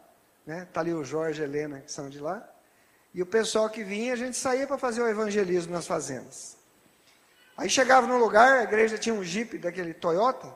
né? 0.47 0.69
Tá 0.73 0.81
ali 0.81 0.93
o 0.93 1.03
Jorge 1.03 1.41
e 1.41 1.43
a 1.43 1.47
Helena, 1.47 1.81
que 1.81 1.91
são 1.91 2.09
de 2.11 2.21
lá. 2.21 2.47
E 3.15 3.23
o 3.23 3.27
pessoal 3.27 3.69
que 3.69 3.83
vinha, 3.83 4.13
a 4.13 4.17
gente 4.17 4.37
saía 4.37 4.67
para 4.67 4.79
fazer 4.79 5.01
o 5.01 5.09
evangelismo 5.09 5.73
nas 5.73 5.87
fazendas. 5.87 6.60
Aí 7.61 7.69
chegava 7.69 8.07
no 8.07 8.17
lugar, 8.17 8.61
a 8.61 8.63
igreja 8.63 8.97
tinha 8.97 9.15
um 9.15 9.23
jipe 9.23 9.59
daquele 9.59 9.93
Toyota, 9.93 10.51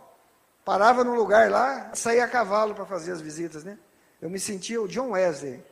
Parava 0.64 1.04
num 1.04 1.14
lugar 1.14 1.50
lá, 1.50 1.90
saía 1.94 2.24
a 2.24 2.28
cavalo 2.28 2.74
para 2.74 2.86
fazer 2.86 3.12
as 3.12 3.20
visitas, 3.20 3.62
né? 3.62 3.78
Eu 4.20 4.30
me 4.30 4.40
sentia 4.40 4.80
o 4.80 4.88
John 4.88 5.10
Wesley, 5.10 5.62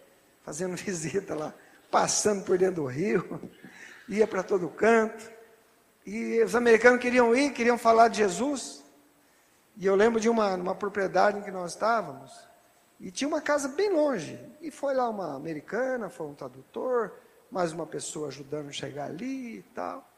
fazendo 0.43 0.77
visita 0.77 1.35
lá, 1.35 1.55
passando 1.91 2.45
por 2.45 2.59
dentro 2.59 2.83
do 2.83 2.87
rio, 2.87 3.41
ia 4.07 4.27
para 4.27 4.43
todo 4.43 4.69
canto. 4.69 5.33
E 6.05 6.43
os 6.43 6.55
americanos 6.55 7.01
queriam 7.01 7.35
ir, 7.35 7.55
queriam 7.55 7.79
falar 7.79 8.09
de 8.09 8.19
Jesus. 8.19 8.85
E 9.79 9.87
eu 9.87 9.97
lembro 9.97 10.21
de 10.21 10.29
uma, 10.29 10.55
uma 10.57 10.75
propriedade 10.75 11.39
em 11.39 11.43
que 11.43 11.51
nós 11.51 11.73
estávamos, 11.73 12.47
e 13.01 13.11
tinha 13.11 13.27
uma 13.27 13.41
casa 13.41 13.69
bem 13.69 13.91
longe. 13.91 14.39
E 14.61 14.71
foi 14.71 14.93
lá 14.93 15.09
uma 15.09 15.35
americana, 15.35 16.11
foi 16.11 16.27
um 16.27 16.35
tradutor, 16.35 17.15
mais 17.51 17.73
uma 17.73 17.87
pessoa 17.87 18.29
ajudando 18.29 18.69
a 18.69 18.73
chegar 18.73 19.07
ali 19.07 19.61
e 19.61 19.63
tal. 19.75 20.12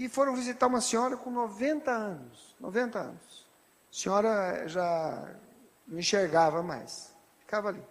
E 0.00 0.08
foram 0.08 0.34
visitar 0.34 0.66
uma 0.66 0.80
senhora 0.80 1.14
com 1.14 1.30
90 1.30 1.90
anos. 1.90 2.56
90 2.58 2.98
anos. 2.98 3.46
A 3.92 3.94
senhora 3.94 4.66
já 4.66 5.30
não 5.86 5.98
enxergava 5.98 6.62
mais, 6.62 7.12
ficava 7.38 7.68
ali. 7.68 7.84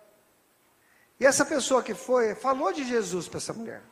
E 1.19 1.25
essa 1.27 1.45
pessoa 1.45 1.83
que 1.83 1.93
foi, 1.93 2.33
falou 2.33 2.73
de 2.73 2.83
Jesus 2.83 3.27
para 3.27 3.37
essa 3.37 3.53
mulher. 3.53 3.83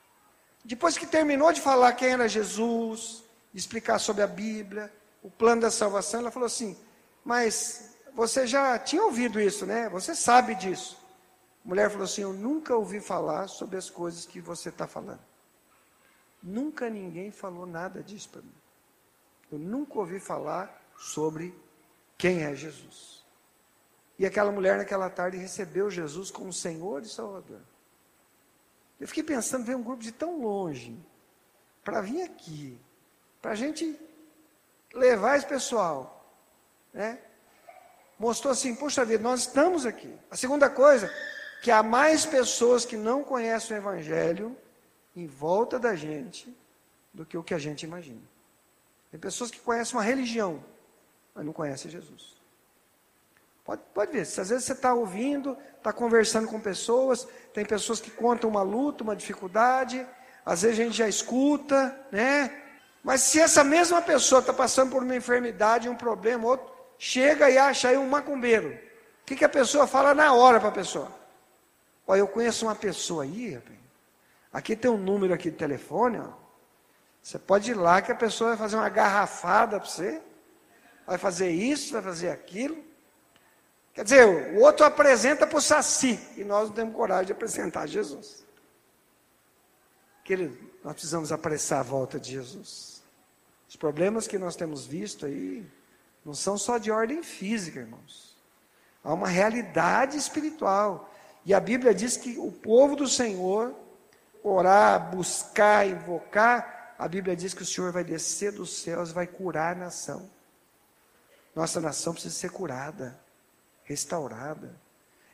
Depois 0.66 0.98
que 0.98 1.06
terminou 1.06 1.54
de 1.54 1.62
falar 1.62 1.94
quem 1.94 2.10
era 2.10 2.28
Jesus, 2.28 3.24
explicar 3.54 4.00
sobre 4.00 4.24
a 4.24 4.28
Bíblia, 4.28 4.92
o 5.22 5.30
plano 5.30 5.62
da 5.62 5.70
salvação, 5.70 6.22
ela 6.22 6.32
falou 6.32 6.48
assim: 6.48 6.76
Mas 7.24 7.98
você 8.16 8.48
já 8.48 8.80
tinha 8.80 9.04
ouvido 9.04 9.40
isso, 9.40 9.64
né? 9.64 9.90
Você 9.90 10.16
sabe 10.16 10.56
disso. 10.56 10.98
A 11.64 11.70
mulher 11.70 11.92
falou 11.92 12.06
assim: 12.06 12.24
Eu 12.24 12.34
nunca 12.34 12.76
ouvi 12.76 13.00
falar 13.00 13.48
sobre 13.48 13.78
as 13.78 13.92
coisas 13.92 14.26
que 14.26 14.42
você 14.42 14.70
está 14.70 14.88
falando. 14.88 15.22
Nunca 16.48 16.90
ninguém 16.90 17.30
falou 17.30 17.66
nada 17.66 18.02
disso 18.02 18.30
para 18.30 18.42
mim. 18.42 18.56
Eu 19.52 19.60
nunca 19.60 20.00
ouvi 20.00 20.18
falar 20.18 20.82
sobre 20.98 21.54
quem 22.18 22.44
é 22.44 22.56
Jesus. 22.56 23.26
E 24.18 24.26
aquela 24.26 24.50
mulher 24.50 24.78
naquela 24.78 25.10
tarde 25.10 25.36
recebeu 25.36 25.92
Jesus 25.92 26.32
como 26.32 26.54
Senhor 26.54 27.02
e 27.02 27.10
Salvador. 27.10 27.60
Eu 28.98 29.10
fiquei 29.10 29.24
pensando, 29.24 29.66
ver 29.66 29.76
um 29.76 29.84
grupo 29.84 30.02
de 30.02 30.14
tão 30.14 30.42
longe 30.42 30.98
para 31.84 32.00
vir 32.00 32.22
aqui, 32.22 32.80
para 33.42 33.52
a 33.52 33.56
gente 33.56 34.00
levar 34.94 35.36
esse 35.36 35.46
pessoal, 35.46 36.34
né? 36.94 37.20
Mostrou 38.18 38.54
assim, 38.54 38.74
puxa 38.74 39.04
vida, 39.04 39.22
nós 39.22 39.42
estamos 39.42 39.86
aqui. 39.86 40.18
A 40.32 40.38
segunda 40.38 40.70
coisa, 40.70 41.14
que 41.62 41.72
há 41.72 41.84
mais 41.84 42.26
pessoas 42.26 42.86
que 42.86 42.96
não 42.96 43.22
conhecem 43.22 43.76
o 43.76 43.80
Evangelho 43.80 44.58
em 45.18 45.26
volta 45.26 45.80
da 45.80 45.96
gente 45.96 46.56
do 47.12 47.26
que 47.26 47.36
o 47.36 47.44
que 47.44 47.54
a 47.54 47.58
gente 47.58 47.84
imagina. 47.84 48.22
Tem 49.10 49.20
pessoas 49.20 49.50
que 49.50 49.60
conhecem 49.60 49.98
uma 49.98 50.04
religião, 50.04 50.64
mas 51.34 51.44
não 51.44 51.52
conhece 51.52 51.90
Jesus. 51.90 52.38
Pode, 53.66 53.82
pode 53.94 54.12
ver, 54.12 54.26
se 54.26 54.40
às 54.40 54.50
vezes 54.50 54.66
você 54.66 54.74
está 54.74 54.94
ouvindo, 54.94 55.58
está 55.76 55.92
conversando 55.92 56.48
com 56.48 56.60
pessoas, 56.60 57.28
tem 57.52 57.66
pessoas 57.66 58.00
que 58.00 58.12
contam 58.12 58.48
uma 58.48 58.62
luta, 58.62 59.04
uma 59.04 59.16
dificuldade, 59.16 60.06
às 60.46 60.62
vezes 60.62 60.80
a 60.80 60.84
gente 60.84 60.98
já 60.98 61.10
escuta, 61.10 62.00
né? 62.12 62.64
Mas 63.04 63.22
se 63.22 63.40
essa 63.40 63.64
mesma 63.64 64.02
pessoa 64.02 64.40
está 64.40 64.54
passando 64.54 64.92
por 64.92 65.02
uma 65.02 65.16
enfermidade, 65.16 65.90
um 65.90 65.96
problema, 65.96 66.48
outro, 66.48 66.72
chega 67.00 67.50
e 67.50 67.58
acha 67.58 67.90
aí 67.90 67.98
um 67.98 68.08
macumbeiro. 68.08 68.70
O 68.70 69.26
que, 69.26 69.36
que 69.36 69.46
a 69.46 69.50
pessoa 69.50 69.88
fala 69.88 70.14
na 70.14 70.32
hora 70.34 70.60
para 70.60 70.70
a 70.70 70.74
pessoa? 70.74 71.12
Olha, 72.06 72.20
eu 72.20 72.28
conheço 72.28 72.66
uma 72.66 72.76
pessoa 72.76 73.24
aí, 73.24 73.60
aqui 74.58 74.76
tem 74.76 74.90
um 74.90 74.98
número 74.98 75.34
aqui 75.34 75.52
de 75.52 75.58
telefone, 75.58 76.20
ó. 76.20 76.32
Você 77.22 77.38
pode 77.38 77.72
ir 77.72 77.74
lá 77.74 78.02
que 78.02 78.12
a 78.12 78.16
pessoa 78.16 78.52
vai 78.52 78.58
fazer 78.58 78.76
uma 78.76 78.90
garrafada 78.90 79.80
para 79.80 79.90
você 79.90 80.22
vai 81.08 81.18
fazer 81.18 81.50
isso, 81.50 81.94
vai 81.94 82.02
fazer 82.02 82.30
aquilo. 82.30 82.84
Quer 83.94 84.04
dizer, 84.04 84.56
o 84.56 84.60
outro 84.60 84.86
apresenta 84.86 85.48
para 85.48 85.58
o 85.58 85.62
Saci, 85.62 86.20
e 86.36 86.44
nós 86.44 86.68
não 86.68 86.76
temos 86.76 86.94
coragem 86.94 87.28
de 87.28 87.32
apresentar 87.32 87.88
Jesus. 87.88 88.46
Querido, 90.24 90.56
nós 90.84 90.94
precisamos 90.94 91.32
apressar 91.32 91.80
a 91.80 91.84
volta 91.84 92.20
de 92.20 92.32
Jesus. 92.32 93.02
Os 93.68 93.78
problemas 93.78 94.28
que 94.28 94.38
nós 94.38 94.56
temos 94.56 94.86
visto 94.86 95.26
aí 95.26 95.66
não 96.26 96.34
são 96.34 96.58
só 96.58 96.78
de 96.78 96.92
ordem 96.92 97.24
física, 97.24 97.80
irmãos. 97.80 98.36
Há 99.02 99.14
uma 99.14 99.28
realidade 99.28 100.18
espiritual. 100.18 101.10
E 101.46 101.54
a 101.54 101.60
Bíblia 101.60 101.94
diz 101.94 102.18
que 102.18 102.38
o 102.38 102.52
povo 102.52 102.96
do 102.96 103.08
Senhor, 103.08 103.74
orar, 104.50 105.12
buscar, 105.12 105.88
invocar, 105.88 106.96
a 106.98 107.08
Bíblia 107.08 107.36
diz 107.36 107.54
que 107.54 107.62
o 107.62 107.66
Senhor 107.66 107.92
vai 107.92 108.04
descer 108.04 108.52
dos 108.52 108.82
céus, 108.82 109.12
vai 109.12 109.28
curar 109.28 109.76
a 109.76 109.80
nação. 109.80 110.30
Nossa 111.56 111.80
nação 111.80 112.14
precisa 112.14 112.34
ser 112.34 112.50
curada, 112.50 113.20
restaurada. 113.84 114.76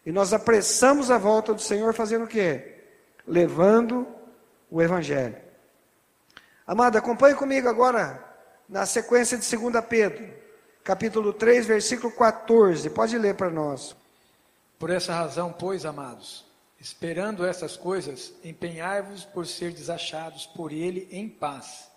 E 0.05 0.11
nós 0.11 0.33
apressamos 0.33 1.09
a 1.09 1.17
volta 1.17 1.53
do 1.53 1.61
Senhor 1.61 1.93
fazendo 1.93 2.25
o 2.25 2.27
quê? 2.27 2.83
Levando 3.25 4.07
o 4.69 4.81
Evangelho. 4.81 5.37
Amada, 6.65 6.99
acompanhe 6.99 7.35
comigo 7.35 7.69
agora 7.69 8.23
na 8.67 8.85
sequência 8.85 9.37
de 9.37 9.55
2 9.55 9.85
Pedro, 9.85 10.33
capítulo 10.83 11.33
3, 11.33 11.65
versículo 11.65 12.13
14. 12.13 12.89
Pode 12.89 13.17
ler 13.17 13.35
para 13.35 13.49
nós. 13.49 13.95
Por 14.79 14.89
essa 14.89 15.13
razão, 15.13 15.53
pois, 15.53 15.85
amados, 15.85 16.45
esperando 16.83 17.45
essas 17.45 17.77
coisas, 17.77 18.33
empenhai-vos 18.43 19.23
por 19.23 19.47
ser 19.47 19.71
desachados 19.71 20.45
por 20.45 20.73
ele 20.73 21.07
em 21.09 21.29
paz 21.29 21.89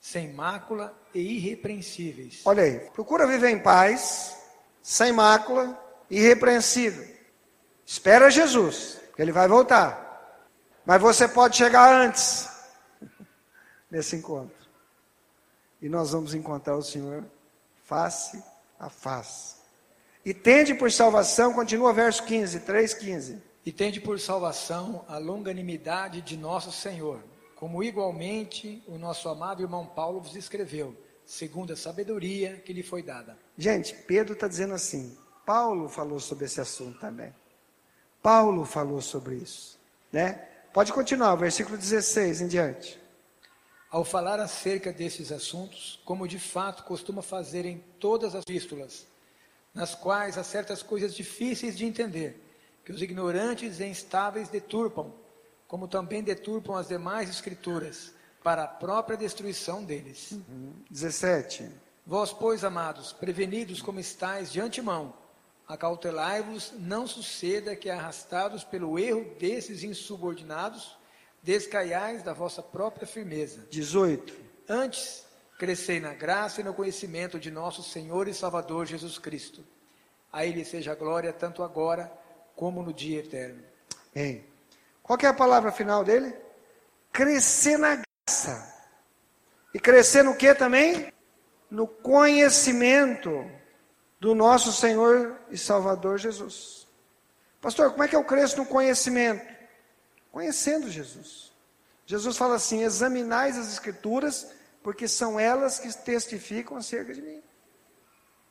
sem 0.00 0.32
mácula 0.32 0.98
e 1.14 1.36
irrepreensíveis. 1.36 2.40
Olha 2.46 2.62
aí, 2.62 2.80
procura 2.94 3.26
viver 3.26 3.50
em 3.50 3.58
paz, 3.58 4.34
sem 4.82 5.12
mácula, 5.12 5.78
irrepreensível. 6.08 7.06
Espera 7.84 8.30
Jesus, 8.30 8.98
que 9.14 9.20
ele 9.20 9.30
vai 9.30 9.46
voltar. 9.46 10.08
Mas 10.86 11.02
você 11.02 11.28
pode 11.28 11.58
chegar 11.58 11.94
antes 11.94 12.48
desse 13.90 14.16
encontro. 14.16 14.56
E 15.82 15.88
nós 15.90 16.12
vamos 16.12 16.32
encontrar 16.32 16.76
o 16.76 16.82
Senhor 16.82 17.24
face 17.84 18.42
a 18.78 18.88
face. 18.88 19.56
E 20.24 20.32
tende 20.32 20.72
por 20.72 20.90
salvação, 20.90 21.52
continua 21.52 21.92
verso 21.92 22.22
15, 22.24 22.60
3, 22.60 22.94
15. 22.94 23.49
E 23.64 23.70
tende 23.70 24.00
por 24.00 24.18
salvação 24.18 25.04
a 25.08 25.18
longanimidade 25.18 26.22
de 26.22 26.36
nosso 26.36 26.72
Senhor 26.72 27.22
como 27.60 27.84
igualmente 27.84 28.82
o 28.86 28.96
nosso 28.96 29.28
amado 29.28 29.62
irmão 29.62 29.84
Paulo 29.84 30.18
vos 30.18 30.34
escreveu, 30.34 30.96
segundo 31.26 31.74
a 31.74 31.76
sabedoria 31.76 32.56
que 32.56 32.72
lhe 32.72 32.82
foi 32.82 33.02
dada. 33.02 33.36
Gente, 33.58 33.94
Pedro 33.94 34.32
está 34.32 34.48
dizendo 34.48 34.72
assim: 34.72 35.14
Paulo 35.44 35.86
falou 35.86 36.18
sobre 36.18 36.46
esse 36.46 36.58
assunto 36.58 36.98
também. 36.98 37.34
Paulo 38.22 38.64
falou 38.64 39.02
sobre 39.02 39.34
isso, 39.34 39.78
né? 40.10 40.48
Pode 40.72 40.90
continuar, 40.90 41.34
versículo 41.34 41.76
16 41.76 42.40
em 42.40 42.48
diante. 42.48 42.98
Ao 43.90 44.06
falar 44.06 44.40
acerca 44.40 44.90
desses 44.90 45.30
assuntos, 45.30 46.00
como 46.02 46.26
de 46.26 46.38
fato 46.38 46.84
costuma 46.84 47.20
fazer 47.20 47.66
em 47.66 47.84
todas 47.98 48.34
as 48.34 48.42
epístolas, 48.42 49.06
nas 49.74 49.94
quais 49.94 50.38
há 50.38 50.42
certas 50.42 50.82
coisas 50.82 51.14
difíceis 51.14 51.76
de 51.76 51.84
entender, 51.84 52.40
que 52.90 52.96
os 52.96 53.02
ignorantes 53.02 53.78
e 53.78 53.86
instáveis 53.86 54.48
deturpam, 54.48 55.14
como 55.68 55.86
também 55.86 56.24
deturpam 56.24 56.74
as 56.74 56.88
demais 56.88 57.30
escrituras, 57.30 58.12
para 58.42 58.64
a 58.64 58.68
própria 58.68 59.16
destruição 59.16 59.84
deles. 59.84 60.36
17. 60.90 61.70
Vós, 62.04 62.32
pois, 62.32 62.64
amados, 62.64 63.12
prevenidos 63.12 63.80
como 63.80 64.00
estáis 64.00 64.50
de 64.50 64.60
antemão, 64.60 65.14
acautelai-vos, 65.68 66.72
não 66.78 67.06
suceda 67.06 67.76
que, 67.76 67.88
arrastados 67.88 68.64
pelo 68.64 68.98
erro 68.98 69.36
desses 69.38 69.84
insubordinados, 69.84 70.96
descaiais 71.40 72.24
da 72.24 72.32
vossa 72.32 72.60
própria 72.60 73.06
firmeza. 73.06 73.68
18. 73.70 74.34
Antes, 74.68 75.24
crescei 75.58 76.00
na 76.00 76.12
graça 76.12 76.60
e 76.60 76.64
no 76.64 76.74
conhecimento 76.74 77.38
de 77.38 77.52
nosso 77.52 77.84
Senhor 77.84 78.26
e 78.26 78.34
Salvador 78.34 78.84
Jesus 78.86 79.16
Cristo. 79.16 79.62
A 80.32 80.44
Ele 80.44 80.64
seja 80.64 80.90
a 80.90 80.96
glória 80.96 81.32
tanto 81.32 81.62
agora 81.62 82.19
como 82.60 82.82
no 82.82 82.92
dia 82.92 83.20
eterno. 83.20 83.64
Bem, 84.14 84.44
qual 85.02 85.18
é 85.22 85.26
a 85.26 85.32
palavra 85.32 85.72
final 85.72 86.04
dele? 86.04 86.36
Crescer 87.10 87.78
na 87.78 88.02
graça. 88.26 88.84
E 89.72 89.80
crescer 89.80 90.22
no 90.22 90.36
que 90.36 90.54
também? 90.54 91.10
No 91.70 91.88
conhecimento 91.88 93.50
do 94.20 94.34
nosso 94.34 94.74
Senhor 94.74 95.40
e 95.50 95.56
Salvador 95.56 96.18
Jesus. 96.18 96.86
Pastor, 97.62 97.92
como 97.92 98.02
é 98.02 98.08
que 98.08 98.14
eu 98.14 98.24
cresço 98.24 98.58
no 98.58 98.66
conhecimento? 98.66 99.42
Conhecendo 100.30 100.90
Jesus. 100.90 101.54
Jesus 102.04 102.36
fala 102.36 102.56
assim: 102.56 102.82
examinais 102.82 103.56
as 103.56 103.72
Escrituras, 103.72 104.52
porque 104.82 105.08
são 105.08 105.40
elas 105.40 105.78
que 105.78 105.90
testificam 105.96 106.76
acerca 106.76 107.14
de 107.14 107.22
mim. 107.22 107.42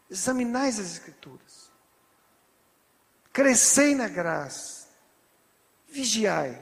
Examinais 0.10 0.80
as 0.80 0.94
Escrituras. 0.94 1.69
Crescei 3.40 3.96
na 3.96 4.10
graça. 4.10 4.90
Vigiai. 5.88 6.62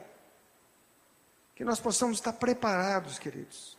Que 1.56 1.66
nós 1.66 1.80
possamos 1.80 2.18
estar 2.18 2.34
preparados, 2.34 3.18
queridos. 3.18 3.76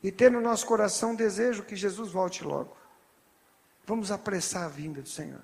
E 0.00 0.12
ter 0.12 0.30
no 0.30 0.40
nosso 0.40 0.64
coração 0.64 1.16
desejo 1.16 1.64
que 1.64 1.74
Jesus 1.74 2.12
volte 2.12 2.44
logo. 2.44 2.76
Vamos 3.84 4.12
apressar 4.12 4.62
a 4.62 4.68
vinda 4.68 5.02
do 5.02 5.08
Senhor. 5.08 5.42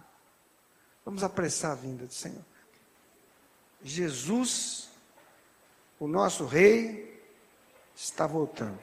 Vamos 1.05 1.25
apressar 1.25 1.73
a 1.73 1.75
vinda 1.75 2.07
do 2.07 2.15
Senhor. 2.15 2.45
Jesus, 3.83 4.89
o 5.99 6.07
nosso 6.07 6.47
Rei, 6.47 7.21
está 7.97 8.29
voltando. 8.29 8.79